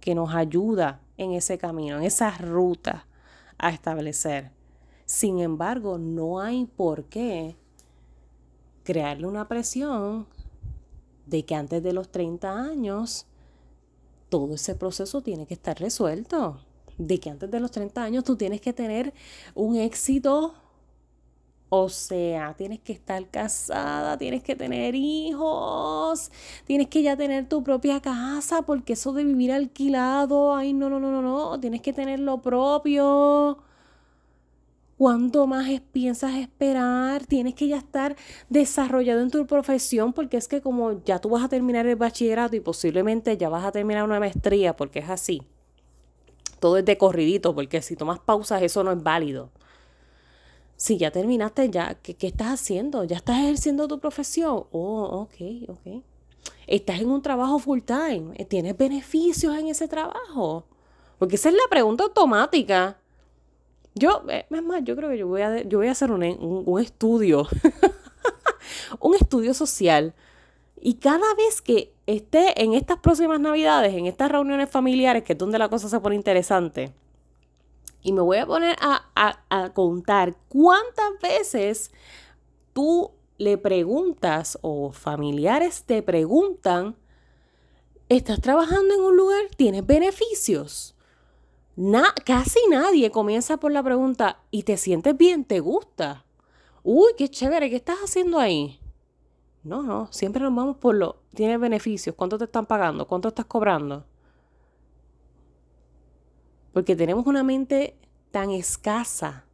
que 0.00 0.14
nos 0.14 0.34
ayuda 0.34 1.00
en 1.18 1.32
ese 1.32 1.58
camino, 1.58 1.98
en 1.98 2.04
esa 2.04 2.30
ruta 2.38 3.06
a 3.58 3.70
establecer. 3.70 4.50
Sin 5.04 5.40
embargo, 5.40 5.98
no 5.98 6.40
hay 6.40 6.64
por 6.64 7.04
qué 7.04 7.56
crearle 8.82 9.26
una 9.26 9.46
presión 9.46 10.26
de 11.26 11.44
que 11.44 11.54
antes 11.54 11.82
de 11.82 11.92
los 11.92 12.10
30 12.10 12.50
años 12.50 13.26
todo 14.32 14.54
ese 14.54 14.74
proceso 14.74 15.20
tiene 15.20 15.46
que 15.46 15.52
estar 15.52 15.78
resuelto. 15.78 16.58
De 16.96 17.20
que 17.20 17.28
antes 17.28 17.50
de 17.50 17.60
los 17.60 17.70
30 17.70 18.02
años 18.02 18.24
tú 18.24 18.34
tienes 18.36 18.62
que 18.62 18.72
tener 18.72 19.12
un 19.54 19.76
éxito. 19.76 20.54
O 21.68 21.88
sea, 21.90 22.54
tienes 22.54 22.80
que 22.80 22.92
estar 22.94 23.30
casada, 23.30 24.16
tienes 24.18 24.42
que 24.42 24.56
tener 24.56 24.94
hijos, 24.94 26.30
tienes 26.66 26.88
que 26.88 27.02
ya 27.02 27.16
tener 27.16 27.48
tu 27.48 27.62
propia 27.62 28.00
casa, 28.00 28.62
porque 28.62 28.94
eso 28.94 29.12
de 29.12 29.24
vivir 29.24 29.52
alquilado, 29.52 30.54
ay, 30.54 30.72
no, 30.72 30.88
no, 30.90 30.98
no, 31.00 31.10
no, 31.10 31.22
no, 31.22 31.60
tienes 31.60 31.82
que 31.82 31.92
tener 31.92 32.20
lo 32.20 32.40
propio. 32.42 33.58
¿Cuánto 35.02 35.48
más 35.48 35.68
piensas 35.90 36.36
esperar? 36.36 37.26
Tienes 37.26 37.56
que 37.56 37.66
ya 37.66 37.76
estar 37.76 38.14
desarrollado 38.48 39.20
en 39.20 39.32
tu 39.32 39.44
profesión 39.48 40.12
porque 40.12 40.36
es 40.36 40.46
que 40.46 40.60
como 40.60 41.02
ya 41.02 41.18
tú 41.18 41.30
vas 41.30 41.42
a 41.42 41.48
terminar 41.48 41.86
el 41.86 41.96
bachillerato 41.96 42.54
y 42.54 42.60
posiblemente 42.60 43.36
ya 43.36 43.48
vas 43.48 43.64
a 43.64 43.72
terminar 43.72 44.04
una 44.04 44.20
maestría 44.20 44.76
porque 44.76 45.00
es 45.00 45.10
así. 45.10 45.42
Todo 46.60 46.78
es 46.78 46.84
de 46.84 46.98
corridito 46.98 47.52
porque 47.52 47.82
si 47.82 47.96
tomas 47.96 48.20
pausas 48.20 48.62
eso 48.62 48.84
no 48.84 48.92
es 48.92 49.02
válido. 49.02 49.50
Si 50.76 50.98
ya 50.98 51.10
terminaste 51.10 51.68
ya, 51.68 51.94
¿qué, 52.00 52.14
qué 52.14 52.28
estás 52.28 52.52
haciendo? 52.52 53.02
¿Ya 53.02 53.16
estás 53.16 53.38
ejerciendo 53.38 53.88
tu 53.88 53.98
profesión? 53.98 54.66
Oh, 54.70 55.26
ok, 55.26 55.68
ok. 55.68 56.04
Estás 56.68 57.00
en 57.00 57.10
un 57.10 57.22
trabajo 57.22 57.58
full 57.58 57.80
time. 57.80 58.36
¿Tienes 58.44 58.76
beneficios 58.76 59.58
en 59.58 59.66
ese 59.66 59.88
trabajo? 59.88 60.64
Porque 61.18 61.34
esa 61.34 61.48
es 61.48 61.56
la 61.56 61.68
pregunta 61.68 62.04
automática. 62.04 63.01
Yo, 63.94 64.24
eh, 64.28 64.46
es 64.48 64.62
más, 64.62 64.82
yo 64.84 64.96
creo 64.96 65.10
que 65.10 65.18
yo 65.18 65.26
voy 65.26 65.42
a, 65.42 65.62
yo 65.62 65.78
voy 65.78 65.88
a 65.88 65.92
hacer 65.92 66.10
un, 66.10 66.22
un, 66.22 66.80
estudio, 66.80 67.46
un 69.00 69.14
estudio 69.14 69.54
social. 69.54 70.14
Y 70.80 70.94
cada 70.94 71.34
vez 71.34 71.60
que 71.60 71.94
esté 72.06 72.62
en 72.62 72.74
estas 72.74 72.98
próximas 72.98 73.38
navidades, 73.38 73.94
en 73.94 74.06
estas 74.06 74.30
reuniones 74.32 74.70
familiares, 74.70 75.22
que 75.22 75.34
es 75.34 75.38
donde 75.38 75.58
la 75.58 75.68
cosa 75.68 75.88
se 75.88 76.00
pone 76.00 76.16
interesante, 76.16 76.92
y 78.02 78.12
me 78.12 78.20
voy 78.20 78.38
a 78.38 78.46
poner 78.46 78.76
a, 78.80 79.04
a, 79.14 79.44
a 79.48 79.72
contar 79.72 80.34
cuántas 80.48 81.20
veces 81.22 81.92
tú 82.72 83.12
le 83.38 83.58
preguntas 83.58 84.58
o 84.62 84.92
familiares 84.92 85.84
te 85.84 86.02
preguntan, 86.02 86.96
¿estás 88.08 88.40
trabajando 88.40 88.94
en 88.94 89.00
un 89.00 89.16
lugar? 89.16 89.42
¿Tienes 89.56 89.86
beneficios? 89.86 90.94
Casi 92.24 92.60
nadie 92.70 93.10
comienza 93.10 93.56
por 93.56 93.72
la 93.72 93.82
pregunta, 93.82 94.42
¿y 94.50 94.64
te 94.64 94.76
sientes 94.76 95.16
bien? 95.16 95.44
¿Te 95.44 95.60
gusta? 95.60 96.24
Uy, 96.82 97.12
qué 97.16 97.28
chévere, 97.28 97.70
¿qué 97.70 97.76
estás 97.76 97.98
haciendo 97.98 98.38
ahí? 98.38 98.78
No, 99.62 99.82
no, 99.82 100.08
siempre 100.12 100.42
nos 100.42 100.54
vamos 100.54 100.76
por 100.76 100.94
lo, 100.94 101.22
tienes 101.34 101.58
beneficios, 101.60 102.16
¿cuánto 102.16 102.36
te 102.36 102.44
están 102.44 102.66
pagando? 102.66 103.06
¿Cuánto 103.06 103.28
estás 103.28 103.46
cobrando? 103.46 104.04
Porque 106.72 106.96
tenemos 106.96 107.26
una 107.26 107.42
mente 107.42 107.96
tan 108.30 108.50
escasa. 108.50 109.44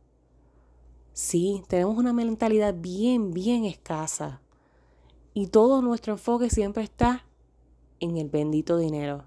Sí, 1.13 1.63
tenemos 1.69 1.99
una 1.99 2.13
mentalidad 2.13 2.75
bien, 2.77 3.33
bien 3.33 3.65
escasa. 3.65 4.41
Y 5.35 5.49
todo 5.49 5.83
nuestro 5.83 6.15
enfoque 6.15 6.49
siempre 6.49 6.85
está 6.85 7.27
en 8.01 8.17
el 8.17 8.29
bendito 8.29 8.79
dinero. 8.79 9.25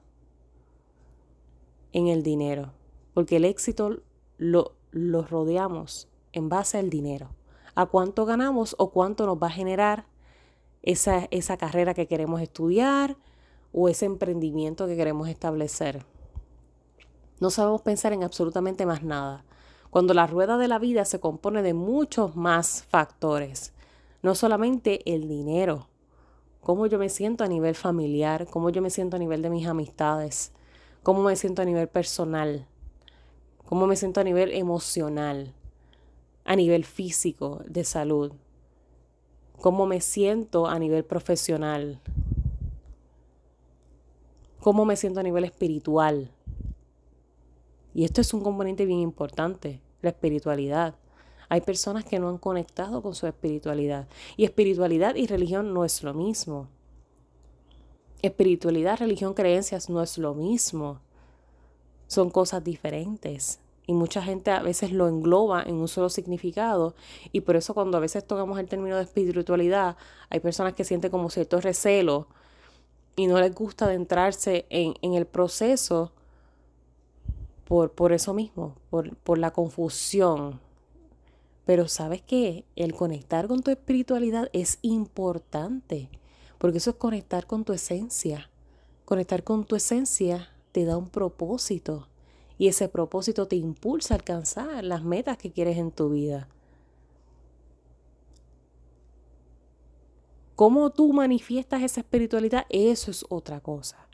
En 1.92 2.08
el 2.08 2.24
dinero 2.24 2.72
porque 3.13 3.38
el 3.38 3.46
éxito 3.46 4.01
lo, 4.38 4.75
rodeamos 4.91 6.08
en 6.34 6.50
base 6.50 6.77
al 6.77 6.89
dinero, 6.89 7.30
a 7.75 7.86
cuánto 7.86 8.25
ganamos 8.25 8.75
o 8.77 8.91
cuánto 8.91 9.25
nos 9.25 9.38
va 9.38 9.48
a 9.48 9.51
generar 9.51 10.06
esa, 10.82 11.27
esa 11.32 11.58
carrera 11.58 11.94
que 11.94 12.08
queremos 12.08 12.41
estudiar 12.41 13.18
o 13.74 13.89
ese 13.89 14.06
emprendimiento 14.06 14.88
que 14.88 14.96
queremos 14.96 15.30
establecer. 15.30 16.06
No 17.39 17.50
sabemos 17.50 17.82
pensar 17.82 18.13
en 18.13 18.24
absolutamente 18.24 18.86
más 18.86 19.03
nada. 19.03 19.44
Cuando 19.89 20.13
la 20.13 20.27
rueda 20.27 20.58
de 20.58 20.68
la 20.68 20.80
vida 20.80 21.06
se 21.06 21.20
compone 21.20 21.62
de 21.62 21.74
muchos 21.74 22.36
más 22.36 22.86
factores, 22.89 23.74
No 24.24 24.36
solamente 24.36 25.01
el 25.12 25.27
dinero, 25.27 25.88
cómo 26.62 26.86
yo 26.86 27.00
me 27.00 27.10
siento 27.10 27.44
a 27.44 27.48
nivel 27.48 27.74
familiar, 27.74 28.46
cómo 28.46 28.70
yo 28.70 28.80
me 28.80 28.91
siento 28.91 29.15
a 29.15 29.20
nivel 29.20 29.41
de 29.41 29.50
mis 29.50 29.65
amistades, 29.65 30.51
cómo 31.01 31.24
me 31.24 31.36
siento 31.36 31.63
a 31.63 31.65
nivel 31.65 31.88
personal, 31.88 32.68
cómo 33.72 33.88
me 33.88 33.96
siento 33.96 34.20
a 34.20 34.25
nivel 34.25 34.51
emocional, 34.51 35.54
a 36.44 36.58
nivel 36.58 36.84
físico, 36.84 37.62
de 37.66 37.86
salud, 37.86 38.34
cómo 39.62 39.86
me 39.86 40.01
siento 40.01 40.68
a 40.68 40.78
nivel 40.78 41.06
profesional, 41.06 42.01
cómo 44.60 44.84
me 44.84 44.98
siento 44.98 45.22
a 45.22 45.24
nivel 45.24 45.46
espiritual. 45.46 46.30
Y 47.94 48.04
esto 48.04 48.20
es 48.20 48.34
un 48.34 48.44
componente 48.44 48.86
bien 48.86 49.00
importante, 49.00 49.80
la 50.01 50.10
espiritualidad. 50.10 50.96
Hay 51.48 51.62
personas 51.62 52.04
que 52.04 52.20
no 52.20 52.28
han 52.28 52.40
conectado 52.40 53.01
con 53.01 53.16
su 53.16 53.25
espiritualidad. 53.25 54.06
Y 54.36 54.44
espiritualidad 54.44 55.16
y 55.16 55.28
religión 55.28 55.74
no 55.74 55.86
es 55.86 56.04
lo 56.04 56.13
mismo. 56.13 56.68
Espiritualidad, 58.22 59.00
religión, 59.00 59.34
creencias 59.34 59.90
no 59.90 60.04
es 60.04 60.18
lo 60.18 60.34
mismo. 60.34 61.00
Son 62.08 62.30
cosas 62.30 62.62
diferentes. 62.66 63.61
Y 63.92 63.94
mucha 63.94 64.24
gente 64.24 64.52
a 64.52 64.62
veces 64.62 64.94
lo 64.94 65.10
engloba 65.10 65.64
en 65.64 65.76
un 65.76 65.90
solo 65.90 66.08
significado. 66.08 66.96
Y 67.34 67.42
por 67.42 67.58
eso 67.58 67.74
cuando 67.74 67.98
a 67.98 68.00
veces 68.00 68.26
tocamos 68.26 68.58
el 68.58 68.70
término 68.70 68.96
de 68.96 69.04
espiritualidad, 69.04 69.98
hay 70.30 70.40
personas 70.40 70.76
que 70.76 70.86
sienten 70.86 71.12
como 71.12 71.30
cierto 71.30 71.60
recelo 71.60 72.30
y 73.18 73.28
no 73.28 73.38
les 73.38 73.54
gusta 73.54 73.84
adentrarse 73.84 74.66
en, 74.70 74.94
en 75.02 75.16
el 75.16 75.26
proceso 75.26 76.14
por, 77.66 77.92
por 77.92 78.14
eso 78.14 78.34
mismo, 78.34 78.78
por, 78.90 79.14
por 79.18 79.38
la 79.38 79.52
confusión. 79.52 80.62
Pero 81.66 81.90
sabes 81.90 82.22
que 82.22 82.64
el 82.78 82.94
conectar 82.94 83.50
con 83.50 83.62
tu 83.62 83.72
espiritualidad 83.72 84.50
es 84.54 84.80
importante, 84.84 86.08
porque 86.60 86.78
eso 86.78 86.92
es 86.92 86.96
conectar 86.96 87.46
con 87.46 87.66
tu 87.66 87.74
esencia. 87.74 88.50
Conectar 89.04 89.44
con 89.44 89.66
tu 89.66 89.76
esencia 89.76 90.48
te 90.72 90.86
da 90.86 90.96
un 90.96 91.10
propósito 91.10 92.08
y 92.62 92.68
ese 92.68 92.89
propósito 92.89 93.48
te 93.48 93.56
impulsa 93.56 94.13
a 94.13 94.18
alcanzar 94.18 94.84
las 94.84 95.03
metas 95.03 95.36
que 95.36 95.51
quieres 95.51 95.80
en 95.80 95.89
tu 95.89 96.12
vida. 96.12 96.48
Cómo 100.56 100.91
tú 100.91 101.12
manifiestas 101.12 101.82
esa 101.82 102.01
espiritualidad, 102.01 102.68
eso 102.70 103.10
es 103.10 103.25
otra 103.30 103.62
cosa. 103.62 104.08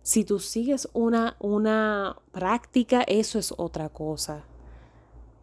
Si 0.00 0.24
tú 0.24 0.38
sigues 0.38 0.88
una, 0.94 1.36
una 1.38 2.16
práctica, 2.32 3.02
eso 3.02 3.38
es 3.38 3.52
otra 3.58 3.90
cosa. 3.90 4.44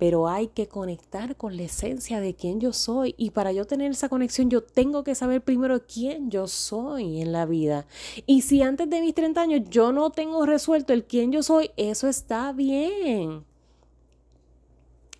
Pero 0.01 0.27
hay 0.27 0.47
que 0.47 0.67
conectar 0.67 1.35
con 1.35 1.55
la 1.55 1.61
esencia 1.61 2.19
de 2.19 2.33
quién 2.33 2.59
yo 2.59 2.73
soy. 2.73 3.13
Y 3.19 3.29
para 3.29 3.51
yo 3.51 3.65
tener 3.65 3.91
esa 3.91 4.09
conexión, 4.09 4.49
yo 4.49 4.63
tengo 4.63 5.03
que 5.03 5.13
saber 5.13 5.43
primero 5.43 5.85
quién 5.85 6.31
yo 6.31 6.47
soy 6.47 7.21
en 7.21 7.31
la 7.31 7.45
vida. 7.45 7.85
Y 8.25 8.41
si 8.41 8.63
antes 8.63 8.89
de 8.89 8.99
mis 8.99 9.13
30 9.13 9.39
años 9.39 9.61
yo 9.69 9.91
no 9.91 10.09
tengo 10.09 10.43
resuelto 10.47 10.91
el 10.91 11.03
quién 11.03 11.31
yo 11.31 11.43
soy, 11.43 11.69
eso 11.77 12.07
está 12.07 12.51
bien. 12.51 13.45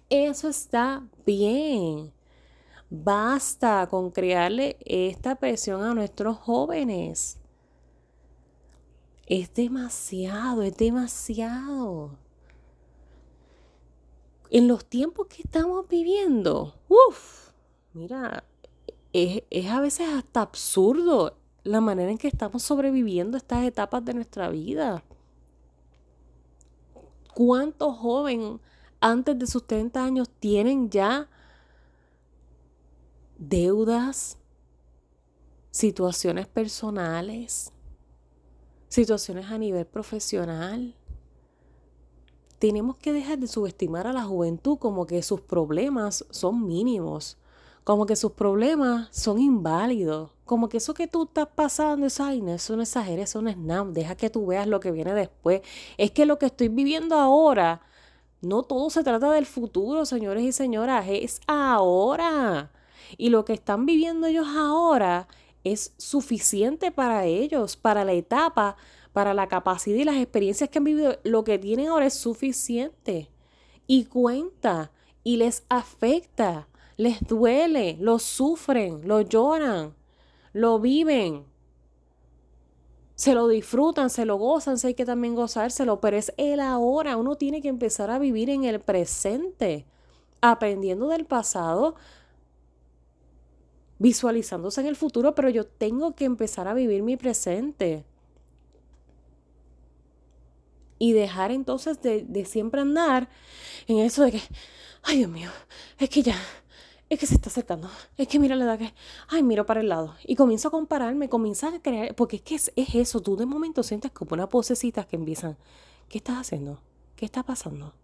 Eso 0.09 0.49
está 0.49 1.07
bien. 1.27 2.11
Basta 2.89 3.87
con 3.87 4.09
crearle 4.09 4.77
esta 4.83 5.35
presión 5.35 5.83
a 5.83 5.93
nuestros 5.93 6.37
jóvenes. 6.37 7.37
Es 9.27 9.53
demasiado, 9.53 10.63
es 10.63 10.75
demasiado. 10.75 12.17
En 14.51 14.67
los 14.67 14.85
tiempos 14.85 15.27
que 15.27 15.41
estamos 15.41 15.87
viviendo, 15.87 16.75
uff, 16.89 17.51
mira, 17.93 18.43
es, 19.13 19.43
a 19.69 19.79
veces 19.79 20.09
hasta 20.09 20.41
absurdo 20.41 21.37
la 21.63 21.81
manera 21.81 22.11
en 22.11 22.17
que 22.17 22.27
estamos 22.27 22.61
sobreviviendo 22.61 23.37
estas 23.37 23.63
etapas 23.63 24.03
de 24.05 24.13
nuestra 24.13 24.49
vida. 24.49 25.03
¿Cuántos 27.33 27.97
jóvenes 27.97 28.59
antes 28.99 29.39
de 29.39 29.47
sus 29.47 29.65
30 29.65 30.03
años 30.03 30.29
tienen 30.39 30.89
ya 30.89 31.29
deudas, 33.37 34.37
situaciones 35.71 36.47
personales, 36.47 37.71
situaciones 38.87 39.47
a 39.49 39.57
nivel 39.57 39.87
profesional. 39.87 40.95
Tenemos 42.61 42.95
que 42.95 43.11
dejar 43.11 43.39
de 43.39 43.47
subestimar 43.47 44.05
a 44.05 44.13
la 44.13 44.21
juventud 44.21 44.77
como 44.77 45.07
que 45.07 45.23
sus 45.23 45.41
problemas 45.41 46.23
son 46.29 46.67
mínimos, 46.67 47.39
como 47.83 48.05
que 48.05 48.15
sus 48.15 48.33
problemas 48.33 49.07
son 49.09 49.39
inválidos, 49.39 50.29
como 50.45 50.69
que 50.69 50.77
eso 50.77 50.93
que 50.93 51.07
tú 51.07 51.23
estás 51.23 51.47
pasando 51.55 52.05
es, 52.05 52.19
ay, 52.19 52.39
no, 52.39 52.53
eso 52.53 52.75
no 52.75 52.83
exagera, 52.83 53.23
eso 53.23 53.41
no 53.41 53.49
es 53.49 53.57
nada, 53.57 53.85
deja 53.85 54.13
que 54.13 54.29
tú 54.29 54.45
veas 54.45 54.67
lo 54.67 54.79
que 54.79 54.91
viene 54.91 55.15
después. 55.15 55.61
Es 55.97 56.11
que 56.11 56.27
lo 56.27 56.37
que 56.37 56.45
estoy 56.45 56.67
viviendo 56.67 57.15
ahora, 57.15 57.81
no 58.41 58.61
todo 58.61 58.91
se 58.91 59.03
trata 59.03 59.31
del 59.31 59.47
futuro, 59.47 60.05
señores 60.05 60.43
y 60.43 60.51
señoras, 60.51 61.07
es 61.09 61.41
ahora. 61.47 62.71
Y 63.17 63.29
lo 63.29 63.43
que 63.43 63.53
están 63.53 63.87
viviendo 63.87 64.27
ellos 64.27 64.45
ahora 64.55 65.27
es 65.63 65.95
suficiente 65.97 66.91
para 66.91 67.25
ellos, 67.25 67.75
para 67.75 68.05
la 68.05 68.13
etapa, 68.13 68.75
para 69.13 69.33
la 69.33 69.47
capacidad 69.47 69.97
y 69.97 70.03
las 70.03 70.17
experiencias 70.17 70.69
que 70.69 70.77
han 70.77 70.85
vivido. 70.85 71.17
Lo 71.23 71.43
que 71.43 71.59
tienen 71.59 71.87
ahora 71.87 72.05
es 72.05 72.13
suficiente. 72.13 73.29
Y 73.87 74.05
cuenta, 74.05 74.91
y 75.23 75.37
les 75.37 75.63
afecta, 75.69 76.67
les 76.97 77.19
duele, 77.21 77.97
lo 77.99 78.19
sufren, 78.19 79.07
lo 79.07 79.21
lloran, 79.21 79.95
lo 80.53 80.79
viven. 80.79 81.45
Se 83.15 83.35
lo 83.35 83.47
disfrutan, 83.47 84.09
se 84.09 84.25
lo 84.25 84.37
gozan, 84.37 84.77
sé 84.77 84.95
que 84.95 85.05
también 85.05 85.35
gozárselo, 85.35 86.01
pero 86.01 86.17
es 86.17 86.33
el 86.37 86.59
ahora. 86.59 87.17
Uno 87.17 87.35
tiene 87.35 87.61
que 87.61 87.67
empezar 87.67 88.09
a 88.09 88.17
vivir 88.17 88.49
en 88.49 88.63
el 88.63 88.79
presente, 88.79 89.85
aprendiendo 90.41 91.07
del 91.07 91.25
pasado, 91.25 91.95
visualizándose 93.99 94.81
en 94.81 94.87
el 94.87 94.95
futuro, 94.95 95.35
pero 95.35 95.49
yo 95.49 95.67
tengo 95.67 96.15
que 96.15 96.25
empezar 96.25 96.67
a 96.67 96.73
vivir 96.73 97.03
mi 97.03 97.17
presente. 97.17 98.05
Y 101.01 101.13
dejar 101.13 101.49
entonces 101.49 101.99
de, 102.03 102.45
siempre 102.45 102.79
andar 102.79 103.27
en 103.87 103.97
eso 103.97 104.21
de 104.23 104.33
que, 104.33 104.41
ay 105.01 105.17
Dios 105.17 105.31
mío, 105.31 105.49
es 105.97 106.11
que 106.11 106.21
ya, 106.21 106.35
es 107.09 107.17
que 107.17 107.25
se 107.25 107.33
está 107.33 107.49
acercando, 107.49 107.89
es 108.17 108.27
que 108.27 108.37
mira 108.37 108.55
la 108.55 108.65
edad 108.65 108.77
que, 108.77 108.93
ay, 109.27 109.41
miro 109.41 109.65
para 109.65 109.81
el 109.81 109.89
lado. 109.89 110.13
Y 110.23 110.35
comienzo 110.35 110.67
a 110.67 110.71
compararme, 110.71 111.27
comienzo 111.27 111.65
a 111.69 111.81
crear, 111.81 112.13
porque 112.13 112.35
es 112.35 112.41
que 112.43 112.53
es, 112.53 112.71
es 112.75 112.93
eso, 112.93 113.19
tú 113.19 113.35
de 113.35 113.47
momento 113.47 113.81
sientes 113.81 114.11
como 114.11 114.33
una 114.33 114.47
posecita 114.47 115.05
que 115.05 115.15
empiezan, 115.15 115.57
¿qué 116.07 116.19
estás 116.19 116.37
haciendo? 116.37 116.83
¿Qué 117.15 117.25
está 117.25 117.41
pasando? 117.41 117.95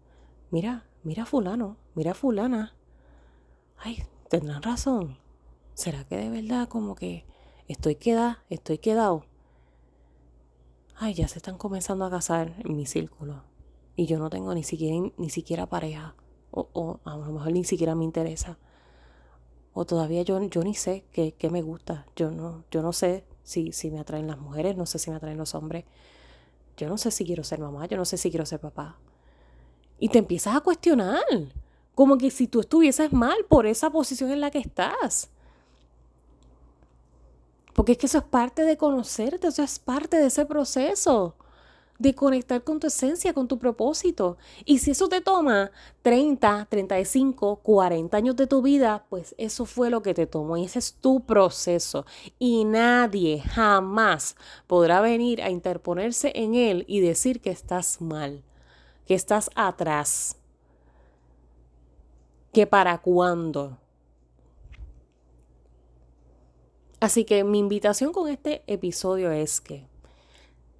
Mira, 0.50 0.84
mira 1.04 1.24
fulano, 1.24 1.76
mira 1.94 2.14
fulana. 2.14 2.74
Ay, 3.76 4.02
tendrán 4.28 4.60
razón. 4.60 5.18
¿será 5.78 6.02
que 6.02 6.16
de 6.16 6.30
verdad 6.30 6.68
como 6.68 6.96
que 6.96 7.24
estoy 7.68 7.94
quedada, 7.94 8.42
estoy 8.50 8.78
quedado? 8.78 9.24
Ay, 11.00 11.14
ya 11.14 11.28
se 11.28 11.38
están 11.38 11.56
comenzando 11.58 12.04
a 12.04 12.10
casar 12.10 12.56
en 12.58 12.76
mi 12.76 12.84
círculo. 12.84 13.44
Y 13.94 14.06
yo 14.06 14.18
no 14.18 14.30
tengo 14.30 14.52
ni 14.52 14.64
siquiera, 14.64 15.12
ni 15.16 15.30
siquiera 15.30 15.66
pareja. 15.66 16.16
O, 16.50 16.98
a 17.04 17.16
lo 17.16 17.30
mejor 17.30 17.52
ni 17.52 17.62
siquiera 17.62 17.94
me 17.94 18.02
interesa. 18.02 18.58
O 19.72 19.84
todavía 19.84 20.22
yo, 20.22 20.42
yo 20.42 20.64
ni 20.64 20.74
sé 20.74 21.04
qué, 21.12 21.50
me 21.50 21.62
gusta. 21.62 22.04
Yo 22.16 22.32
no, 22.32 22.64
yo 22.72 22.82
no 22.82 22.92
sé 22.92 23.24
si, 23.44 23.70
si 23.70 23.92
me 23.92 24.00
atraen 24.00 24.26
las 24.26 24.38
mujeres, 24.38 24.76
no 24.76 24.86
sé 24.86 24.98
si 24.98 25.10
me 25.10 25.16
atraen 25.16 25.38
los 25.38 25.54
hombres. 25.54 25.84
Yo 26.76 26.88
no 26.88 26.98
sé 26.98 27.12
si 27.12 27.24
quiero 27.24 27.44
ser 27.44 27.60
mamá, 27.60 27.86
yo 27.86 27.96
no 27.96 28.04
sé 28.04 28.16
si 28.16 28.30
quiero 28.30 28.44
ser 28.44 28.58
papá. 28.58 28.98
Y 30.00 30.08
te 30.08 30.18
empiezas 30.18 30.56
a 30.56 30.60
cuestionar. 30.62 31.22
Como 31.94 32.18
que 32.18 32.32
si 32.32 32.48
tú 32.48 32.58
estuvieses 32.58 33.12
mal 33.12 33.36
por 33.48 33.66
esa 33.66 33.90
posición 33.90 34.32
en 34.32 34.40
la 34.40 34.50
que 34.50 34.58
estás. 34.58 35.30
Porque 37.78 37.92
es 37.92 37.98
que 37.98 38.06
eso 38.06 38.18
es 38.18 38.24
parte 38.24 38.64
de 38.64 38.76
conocerte, 38.76 39.46
eso 39.46 39.62
es 39.62 39.78
parte 39.78 40.16
de 40.16 40.26
ese 40.26 40.44
proceso 40.44 41.36
de 42.00 42.12
conectar 42.12 42.64
con 42.64 42.80
tu 42.80 42.88
esencia, 42.88 43.32
con 43.32 43.46
tu 43.46 43.56
propósito. 43.56 44.36
Y 44.64 44.78
si 44.78 44.90
eso 44.90 45.08
te 45.08 45.20
toma 45.20 45.70
30, 46.02 46.66
35, 46.68 47.60
40 47.62 48.16
años 48.16 48.34
de 48.34 48.48
tu 48.48 48.62
vida, 48.62 49.06
pues 49.08 49.32
eso 49.38 49.64
fue 49.64 49.90
lo 49.90 50.02
que 50.02 50.12
te 50.12 50.26
tomó 50.26 50.56
y 50.56 50.64
ese 50.64 50.80
es 50.80 50.94
tu 50.94 51.20
proceso. 51.20 52.04
Y 52.36 52.64
nadie 52.64 53.42
jamás 53.42 54.34
podrá 54.66 55.00
venir 55.00 55.40
a 55.40 55.48
interponerse 55.48 56.32
en 56.34 56.56
él 56.56 56.84
y 56.88 56.98
decir 56.98 57.40
que 57.40 57.50
estás 57.50 58.00
mal, 58.00 58.42
que 59.06 59.14
estás 59.14 59.50
atrás, 59.54 60.36
que 62.52 62.66
para 62.66 62.98
cuándo. 62.98 63.78
Así 67.00 67.24
que 67.24 67.44
mi 67.44 67.60
invitación 67.60 68.12
con 68.12 68.28
este 68.28 68.62
episodio 68.66 69.30
es 69.30 69.60
que 69.60 69.86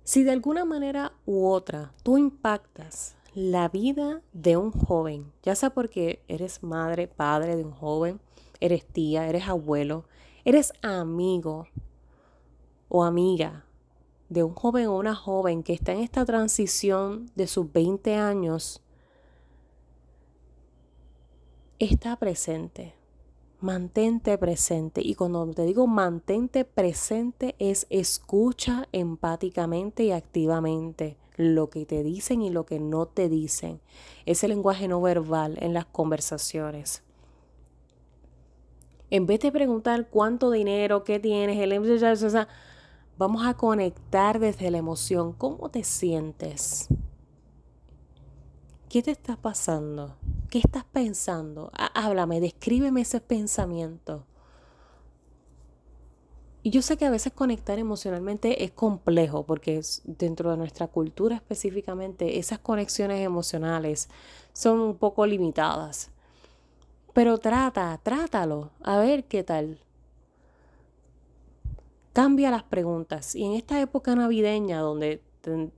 si 0.02 0.24
de 0.24 0.32
alguna 0.32 0.64
manera 0.64 1.12
u 1.26 1.46
otra 1.46 1.92
tú 2.02 2.18
impactas 2.18 3.14
la 3.34 3.68
vida 3.68 4.20
de 4.32 4.56
un 4.56 4.72
joven, 4.72 5.32
ya 5.44 5.54
sea 5.54 5.70
porque 5.70 6.24
eres 6.26 6.62
madre, 6.64 7.06
padre 7.06 7.54
de 7.54 7.64
un 7.64 7.70
joven, 7.70 8.20
eres 8.58 8.84
tía, 8.84 9.28
eres 9.28 9.46
abuelo, 9.46 10.06
eres 10.44 10.72
amigo 10.82 11.68
o 12.88 13.04
amiga 13.04 13.64
de 14.28 14.42
un 14.42 14.54
joven 14.54 14.88
o 14.88 14.96
una 14.96 15.14
joven 15.14 15.62
que 15.62 15.72
está 15.72 15.92
en 15.92 16.00
esta 16.00 16.24
transición 16.24 17.30
de 17.36 17.46
sus 17.46 17.70
20 17.72 18.16
años, 18.16 18.82
está 21.78 22.16
presente. 22.16 22.97
Mantente 23.60 24.38
presente. 24.38 25.00
Y 25.02 25.14
cuando 25.14 25.46
te 25.50 25.64
digo 25.64 25.86
mantente 25.86 26.64
presente 26.64 27.56
es 27.58 27.86
escucha 27.90 28.88
empáticamente 28.92 30.04
y 30.04 30.12
activamente 30.12 31.16
lo 31.36 31.68
que 31.68 31.84
te 31.84 32.02
dicen 32.02 32.42
y 32.42 32.50
lo 32.50 32.66
que 32.66 32.78
no 32.78 33.06
te 33.06 33.28
dicen. 33.28 33.80
Ese 34.26 34.46
lenguaje 34.46 34.86
no 34.86 35.00
verbal 35.00 35.56
en 35.60 35.74
las 35.74 35.86
conversaciones. 35.86 37.02
En 39.10 39.26
vez 39.26 39.40
de 39.40 39.50
preguntar 39.50 40.08
cuánto 40.08 40.50
dinero, 40.50 41.02
qué 41.02 41.18
tienes, 41.18 41.58
el 41.58 41.72
vamos 43.16 43.46
a 43.46 43.54
conectar 43.54 44.38
desde 44.38 44.70
la 44.70 44.78
emoción. 44.78 45.32
¿Cómo 45.32 45.70
te 45.70 45.82
sientes? 45.82 46.88
¿Qué 48.88 49.02
te 49.02 49.10
está 49.10 49.36
pasando? 49.36 50.16
¿Qué 50.48 50.60
estás 50.60 50.84
pensando? 50.84 51.70
Háblame, 51.94 52.40
descríbeme 52.40 53.02
ese 53.02 53.20
pensamiento. 53.20 54.24
Y 56.62 56.70
yo 56.70 56.80
sé 56.80 56.96
que 56.96 57.04
a 57.04 57.10
veces 57.10 57.34
conectar 57.34 57.78
emocionalmente 57.78 58.64
es 58.64 58.70
complejo 58.70 59.44
porque 59.44 59.82
dentro 60.04 60.50
de 60.50 60.56
nuestra 60.56 60.86
cultura 60.86 61.36
específicamente 61.36 62.38
esas 62.38 62.60
conexiones 62.60 63.20
emocionales 63.20 64.08
son 64.54 64.80
un 64.80 64.96
poco 64.96 65.26
limitadas. 65.26 66.10
Pero 67.12 67.36
trata, 67.36 68.00
trátalo, 68.02 68.70
a 68.82 68.96
ver 68.98 69.24
qué 69.24 69.44
tal. 69.44 69.80
Cambia 72.14 72.50
las 72.50 72.62
preguntas. 72.62 73.34
Y 73.34 73.44
en 73.44 73.52
esta 73.52 73.78
época 73.82 74.14
navideña 74.14 74.80
donde 74.80 75.27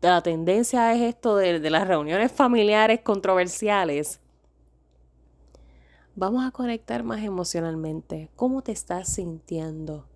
la 0.00 0.22
tendencia 0.22 0.92
es 0.94 1.02
esto 1.02 1.36
de, 1.36 1.60
de 1.60 1.70
las 1.70 1.86
reuniones 1.86 2.32
familiares 2.32 3.00
controversiales, 3.00 4.20
vamos 6.16 6.44
a 6.44 6.50
conectar 6.50 7.02
más 7.02 7.22
emocionalmente. 7.22 8.30
¿Cómo 8.36 8.62
te 8.62 8.72
estás 8.72 9.08
sintiendo? 9.08 10.06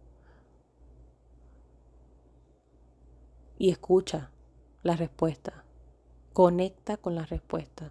Y 3.58 3.70
escucha 3.70 4.30
la 4.82 4.96
respuesta. 4.96 5.64
Conecta 6.32 6.96
con 6.96 7.14
la 7.14 7.24
respuesta. 7.24 7.90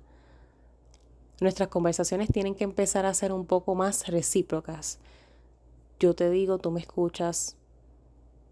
Nuestras 1.41 1.69
conversaciones 1.69 2.29
tienen 2.31 2.55
que 2.55 2.63
empezar 2.63 3.05
a 3.05 3.13
ser 3.13 3.33
un 3.33 3.45
poco 3.45 3.75
más 3.75 4.07
recíprocas. 4.07 4.99
Yo 5.99 6.13
te 6.13 6.29
digo, 6.29 6.57
tú 6.59 6.71
me 6.71 6.79
escuchas. 6.79 7.57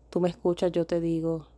Tú 0.10 0.20
me 0.20 0.30
escuchas, 0.30 0.72
yo 0.72 0.86
te 0.86 1.00
digo. 1.00 1.51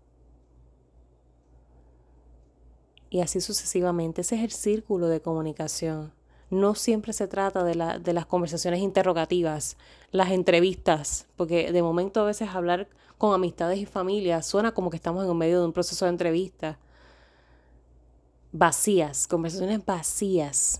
Y 3.13 3.21
así 3.21 3.39
sucesivamente. 3.39 4.21
Ese 4.21 4.35
es 4.35 4.41
el 4.41 4.51
círculo 4.51 5.07
de 5.07 5.21
comunicación 5.21 6.11
no 6.53 6.75
siempre 6.75 7.13
se 7.13 7.27
trata 7.27 7.63
de, 7.63 7.75
la, 7.75 7.99
de 7.99 8.13
las 8.13 8.25
conversaciones 8.25 8.79
interrogativas, 8.79 9.77
las 10.11 10.31
entrevistas, 10.31 11.27
porque 11.35 11.71
de 11.71 11.81
momento 11.81 12.21
a 12.21 12.25
veces 12.25 12.49
hablar 12.49 12.87
con 13.17 13.33
amistades 13.33 13.79
y 13.79 13.85
familias 13.85 14.45
suena 14.45 14.73
como 14.73 14.89
que 14.89 14.97
estamos 14.97 15.27
en 15.27 15.37
medio 15.37 15.59
de 15.59 15.65
un 15.65 15.73
proceso 15.73 16.05
de 16.05 16.11
entrevista. 16.11 16.77
Vacías, 18.51 19.27
conversaciones 19.27 19.83
vacías. 19.83 20.79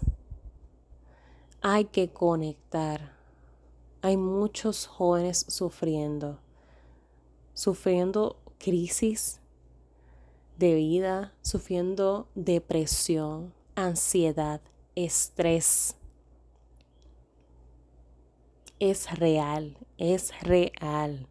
Hay 1.61 1.85
que 1.85 2.09
conectar. 2.09 3.13
Hay 4.01 4.17
muchos 4.17 4.85
jóvenes 4.85 5.45
sufriendo, 5.47 6.39
sufriendo 7.53 8.37
crisis 8.59 9.39
de 10.57 10.75
vida, 10.75 11.33
sufriendo 11.41 12.27
depresión, 12.35 13.53
ansiedad, 13.75 14.61
estrés. 14.95 15.95
Es 18.79 19.17
real, 19.17 19.77
es 19.97 20.31
real. 20.41 21.27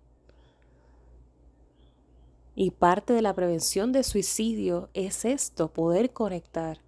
Y 2.55 2.71
parte 2.71 3.13
de 3.13 3.23
la 3.23 3.35
prevención 3.35 3.93
de 3.93 4.03
suicidio 4.03 4.91
es 4.95 5.25
esto, 5.25 5.73
poder 5.73 6.13
conectar. 6.13 6.79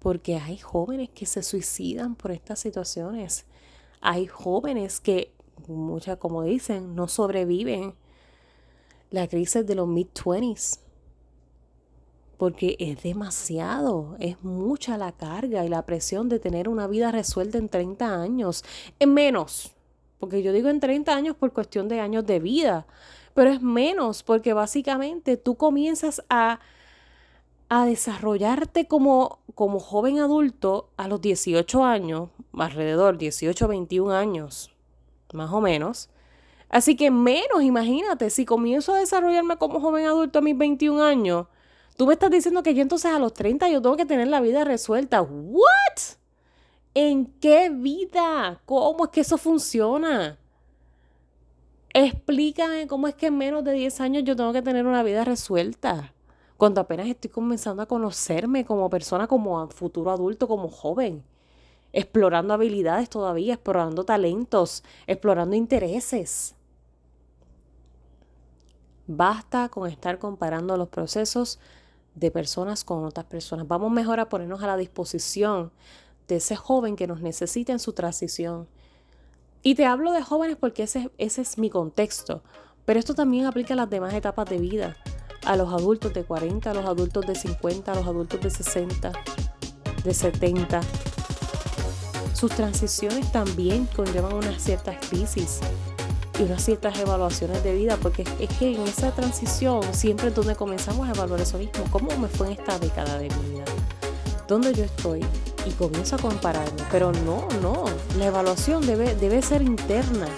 Porque 0.00 0.36
hay 0.36 0.58
jóvenes 0.58 1.10
que 1.10 1.26
se 1.26 1.42
suicidan 1.42 2.14
por 2.14 2.30
estas 2.30 2.58
situaciones. 2.58 3.46
Hay 4.00 4.26
jóvenes 4.26 5.00
que, 5.00 5.32
muchas 5.68 6.18
como 6.18 6.42
dicen, 6.42 6.94
no 6.94 7.08
sobreviven 7.08 7.94
la 9.10 9.28
crisis 9.28 9.66
de 9.66 9.74
los 9.74 9.88
mid-20s 9.88 10.80
porque 12.40 12.74
es 12.78 13.02
demasiado, 13.02 14.16
es 14.18 14.42
mucha 14.42 14.96
la 14.96 15.12
carga 15.12 15.62
y 15.62 15.68
la 15.68 15.84
presión 15.84 16.30
de 16.30 16.38
tener 16.38 16.70
una 16.70 16.86
vida 16.86 17.12
resuelta 17.12 17.58
en 17.58 17.68
30 17.68 18.22
años, 18.22 18.64
en 18.98 19.12
menos, 19.12 19.74
porque 20.18 20.42
yo 20.42 20.50
digo 20.54 20.70
en 20.70 20.80
30 20.80 21.14
años 21.14 21.36
por 21.36 21.52
cuestión 21.52 21.86
de 21.88 22.00
años 22.00 22.24
de 22.24 22.40
vida, 22.40 22.86
pero 23.34 23.50
es 23.50 23.60
menos 23.60 24.22
porque 24.22 24.54
básicamente 24.54 25.36
tú 25.36 25.56
comienzas 25.56 26.24
a, 26.30 26.60
a 27.68 27.84
desarrollarte 27.84 28.88
como, 28.88 29.40
como 29.54 29.78
joven 29.78 30.18
adulto 30.18 30.88
a 30.96 31.08
los 31.08 31.20
18 31.20 31.84
años, 31.84 32.30
alrededor 32.54 33.18
18, 33.18 33.68
21 33.68 34.14
años, 34.14 34.74
más 35.34 35.52
o 35.52 35.60
menos. 35.60 36.08
Así 36.70 36.96
que 36.96 37.10
menos, 37.10 37.62
imagínate, 37.62 38.30
si 38.30 38.46
comienzo 38.46 38.94
a 38.94 38.98
desarrollarme 38.98 39.58
como 39.58 39.78
joven 39.78 40.06
adulto 40.06 40.38
a 40.38 40.42
mis 40.42 40.56
21 40.56 41.02
años, 41.02 41.46
Tú 42.00 42.06
me 42.06 42.14
estás 42.14 42.30
diciendo 42.30 42.62
que 42.62 42.72
yo 42.72 42.80
entonces 42.80 43.12
a 43.12 43.18
los 43.18 43.34
30 43.34 43.68
yo 43.68 43.82
tengo 43.82 43.94
que 43.94 44.06
tener 44.06 44.26
la 44.26 44.40
vida 44.40 44.64
resuelta. 44.64 45.20
¿What? 45.20 46.16
¿En 46.94 47.26
qué 47.26 47.68
vida? 47.68 48.62
¿Cómo 48.64 49.04
es 49.04 49.10
que 49.10 49.20
eso 49.20 49.36
funciona? 49.36 50.38
Explícame 51.92 52.86
cómo 52.86 53.06
es 53.06 53.14
que 53.16 53.26
en 53.26 53.36
menos 53.36 53.64
de 53.64 53.74
10 53.74 54.00
años 54.00 54.24
yo 54.24 54.34
tengo 54.34 54.50
que 54.54 54.62
tener 54.62 54.86
una 54.86 55.02
vida 55.02 55.26
resuelta. 55.26 56.14
Cuando 56.56 56.80
apenas 56.80 57.06
estoy 57.06 57.28
comenzando 57.28 57.82
a 57.82 57.86
conocerme 57.86 58.64
como 58.64 58.88
persona, 58.88 59.26
como 59.26 59.68
futuro 59.68 60.10
adulto, 60.10 60.48
como 60.48 60.70
joven. 60.70 61.22
Explorando 61.92 62.54
habilidades 62.54 63.10
todavía, 63.10 63.52
explorando 63.52 64.04
talentos, 64.04 64.82
explorando 65.06 65.54
intereses. 65.54 66.54
Basta 69.06 69.68
con 69.68 69.86
estar 69.86 70.18
comparando 70.18 70.78
los 70.78 70.88
procesos 70.88 71.60
de 72.14 72.30
personas 72.30 72.84
con 72.84 73.04
otras 73.04 73.26
personas. 73.26 73.66
Vamos 73.68 73.90
mejor 73.90 74.20
a 74.20 74.28
ponernos 74.28 74.62
a 74.62 74.66
la 74.66 74.76
disposición 74.76 75.72
de 76.28 76.36
ese 76.36 76.56
joven 76.56 76.96
que 76.96 77.06
nos 77.06 77.20
necesita 77.20 77.72
en 77.72 77.78
su 77.78 77.92
transición. 77.92 78.68
Y 79.62 79.74
te 79.74 79.84
hablo 79.84 80.12
de 80.12 80.22
jóvenes 80.22 80.56
porque 80.56 80.84
ese, 80.84 81.10
ese 81.18 81.42
es 81.42 81.58
mi 81.58 81.70
contexto, 81.70 82.42
pero 82.84 82.98
esto 82.98 83.14
también 83.14 83.46
aplica 83.46 83.74
a 83.74 83.76
las 83.76 83.90
demás 83.90 84.14
etapas 84.14 84.48
de 84.48 84.58
vida, 84.58 84.96
a 85.44 85.56
los 85.56 85.72
adultos 85.72 86.14
de 86.14 86.24
40, 86.24 86.70
a 86.70 86.74
los 86.74 86.86
adultos 86.86 87.26
de 87.26 87.34
50, 87.34 87.92
a 87.92 87.94
los 87.94 88.06
adultos 88.06 88.40
de 88.40 88.50
60, 88.50 89.12
de 90.02 90.14
70. 90.14 90.80
Sus 92.32 92.52
transiciones 92.52 93.30
también 93.32 93.86
conllevan 93.94 94.32
unas 94.32 94.62
ciertas 94.62 94.96
crisis 95.08 95.60
y 96.40 96.44
unas 96.44 96.64
ciertas 96.64 96.98
evaluaciones 96.98 97.62
de 97.62 97.74
vida, 97.74 97.98
porque 98.00 98.24
es 98.38 98.48
que 98.58 98.74
en 98.74 98.82
esa 98.82 99.10
transición 99.12 99.82
siempre 99.92 100.28
es 100.28 100.34
donde 100.34 100.56
comenzamos 100.56 101.06
a 101.06 101.12
evaluar 101.12 101.40
eso 101.40 101.58
mismo, 101.58 101.84
cómo 101.90 102.16
me 102.16 102.28
fue 102.28 102.46
en 102.46 102.52
esta 102.54 102.78
década 102.78 103.18
de 103.18 103.28
mi 103.28 103.50
vida, 103.50 103.64
dónde 104.48 104.72
yo 104.72 104.84
estoy 104.84 105.20
y 105.66 105.70
comienzo 105.72 106.16
a 106.16 106.18
compararme, 106.18 106.82
pero 106.90 107.12
no, 107.12 107.46
no, 107.60 107.84
la 108.16 108.26
evaluación 108.26 108.86
debe, 108.86 109.14
debe 109.16 109.42
ser 109.42 109.60
interna, 109.60 110.28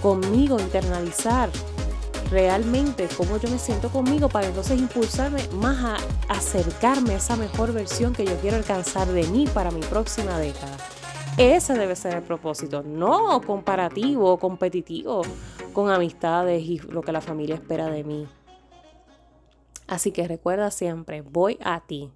conmigo, 0.00 0.58
internalizar 0.58 1.50
realmente 2.30 3.08
cómo 3.16 3.38
yo 3.38 3.50
me 3.50 3.58
siento 3.58 3.90
conmigo 3.90 4.28
para 4.28 4.46
entonces 4.46 4.78
impulsarme 4.78 5.46
más 5.54 5.84
a 5.84 5.96
acercarme 6.28 7.14
a 7.14 7.16
esa 7.16 7.36
mejor 7.36 7.72
versión 7.72 8.12
que 8.12 8.24
yo 8.24 8.36
quiero 8.40 8.56
alcanzar 8.56 9.08
de 9.08 9.26
mí 9.28 9.46
para 9.46 9.70
mi 9.70 9.80
próxima 9.80 10.38
década. 10.38 10.76
Ese 11.38 11.74
debe 11.74 11.94
ser 11.94 12.16
el 12.16 12.22
propósito, 12.24 12.82
no 12.82 13.40
comparativo, 13.42 14.38
competitivo 14.38 15.22
con 15.72 15.88
amistades 15.88 16.64
y 16.64 16.78
lo 16.78 17.00
que 17.00 17.12
la 17.12 17.20
familia 17.20 17.54
espera 17.54 17.86
de 17.86 18.02
mí. 18.02 18.26
Así 19.86 20.10
que 20.10 20.26
recuerda 20.26 20.72
siempre, 20.72 21.20
voy 21.22 21.56
a 21.62 21.78
ti, 21.78 22.10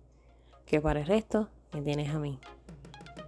que 0.67 0.81
para 0.81 1.03
el 1.03 1.07
resto 1.07 1.49
me 1.73 1.83
tienes 1.83 2.13
a 2.13 2.19
mí. 2.19 2.41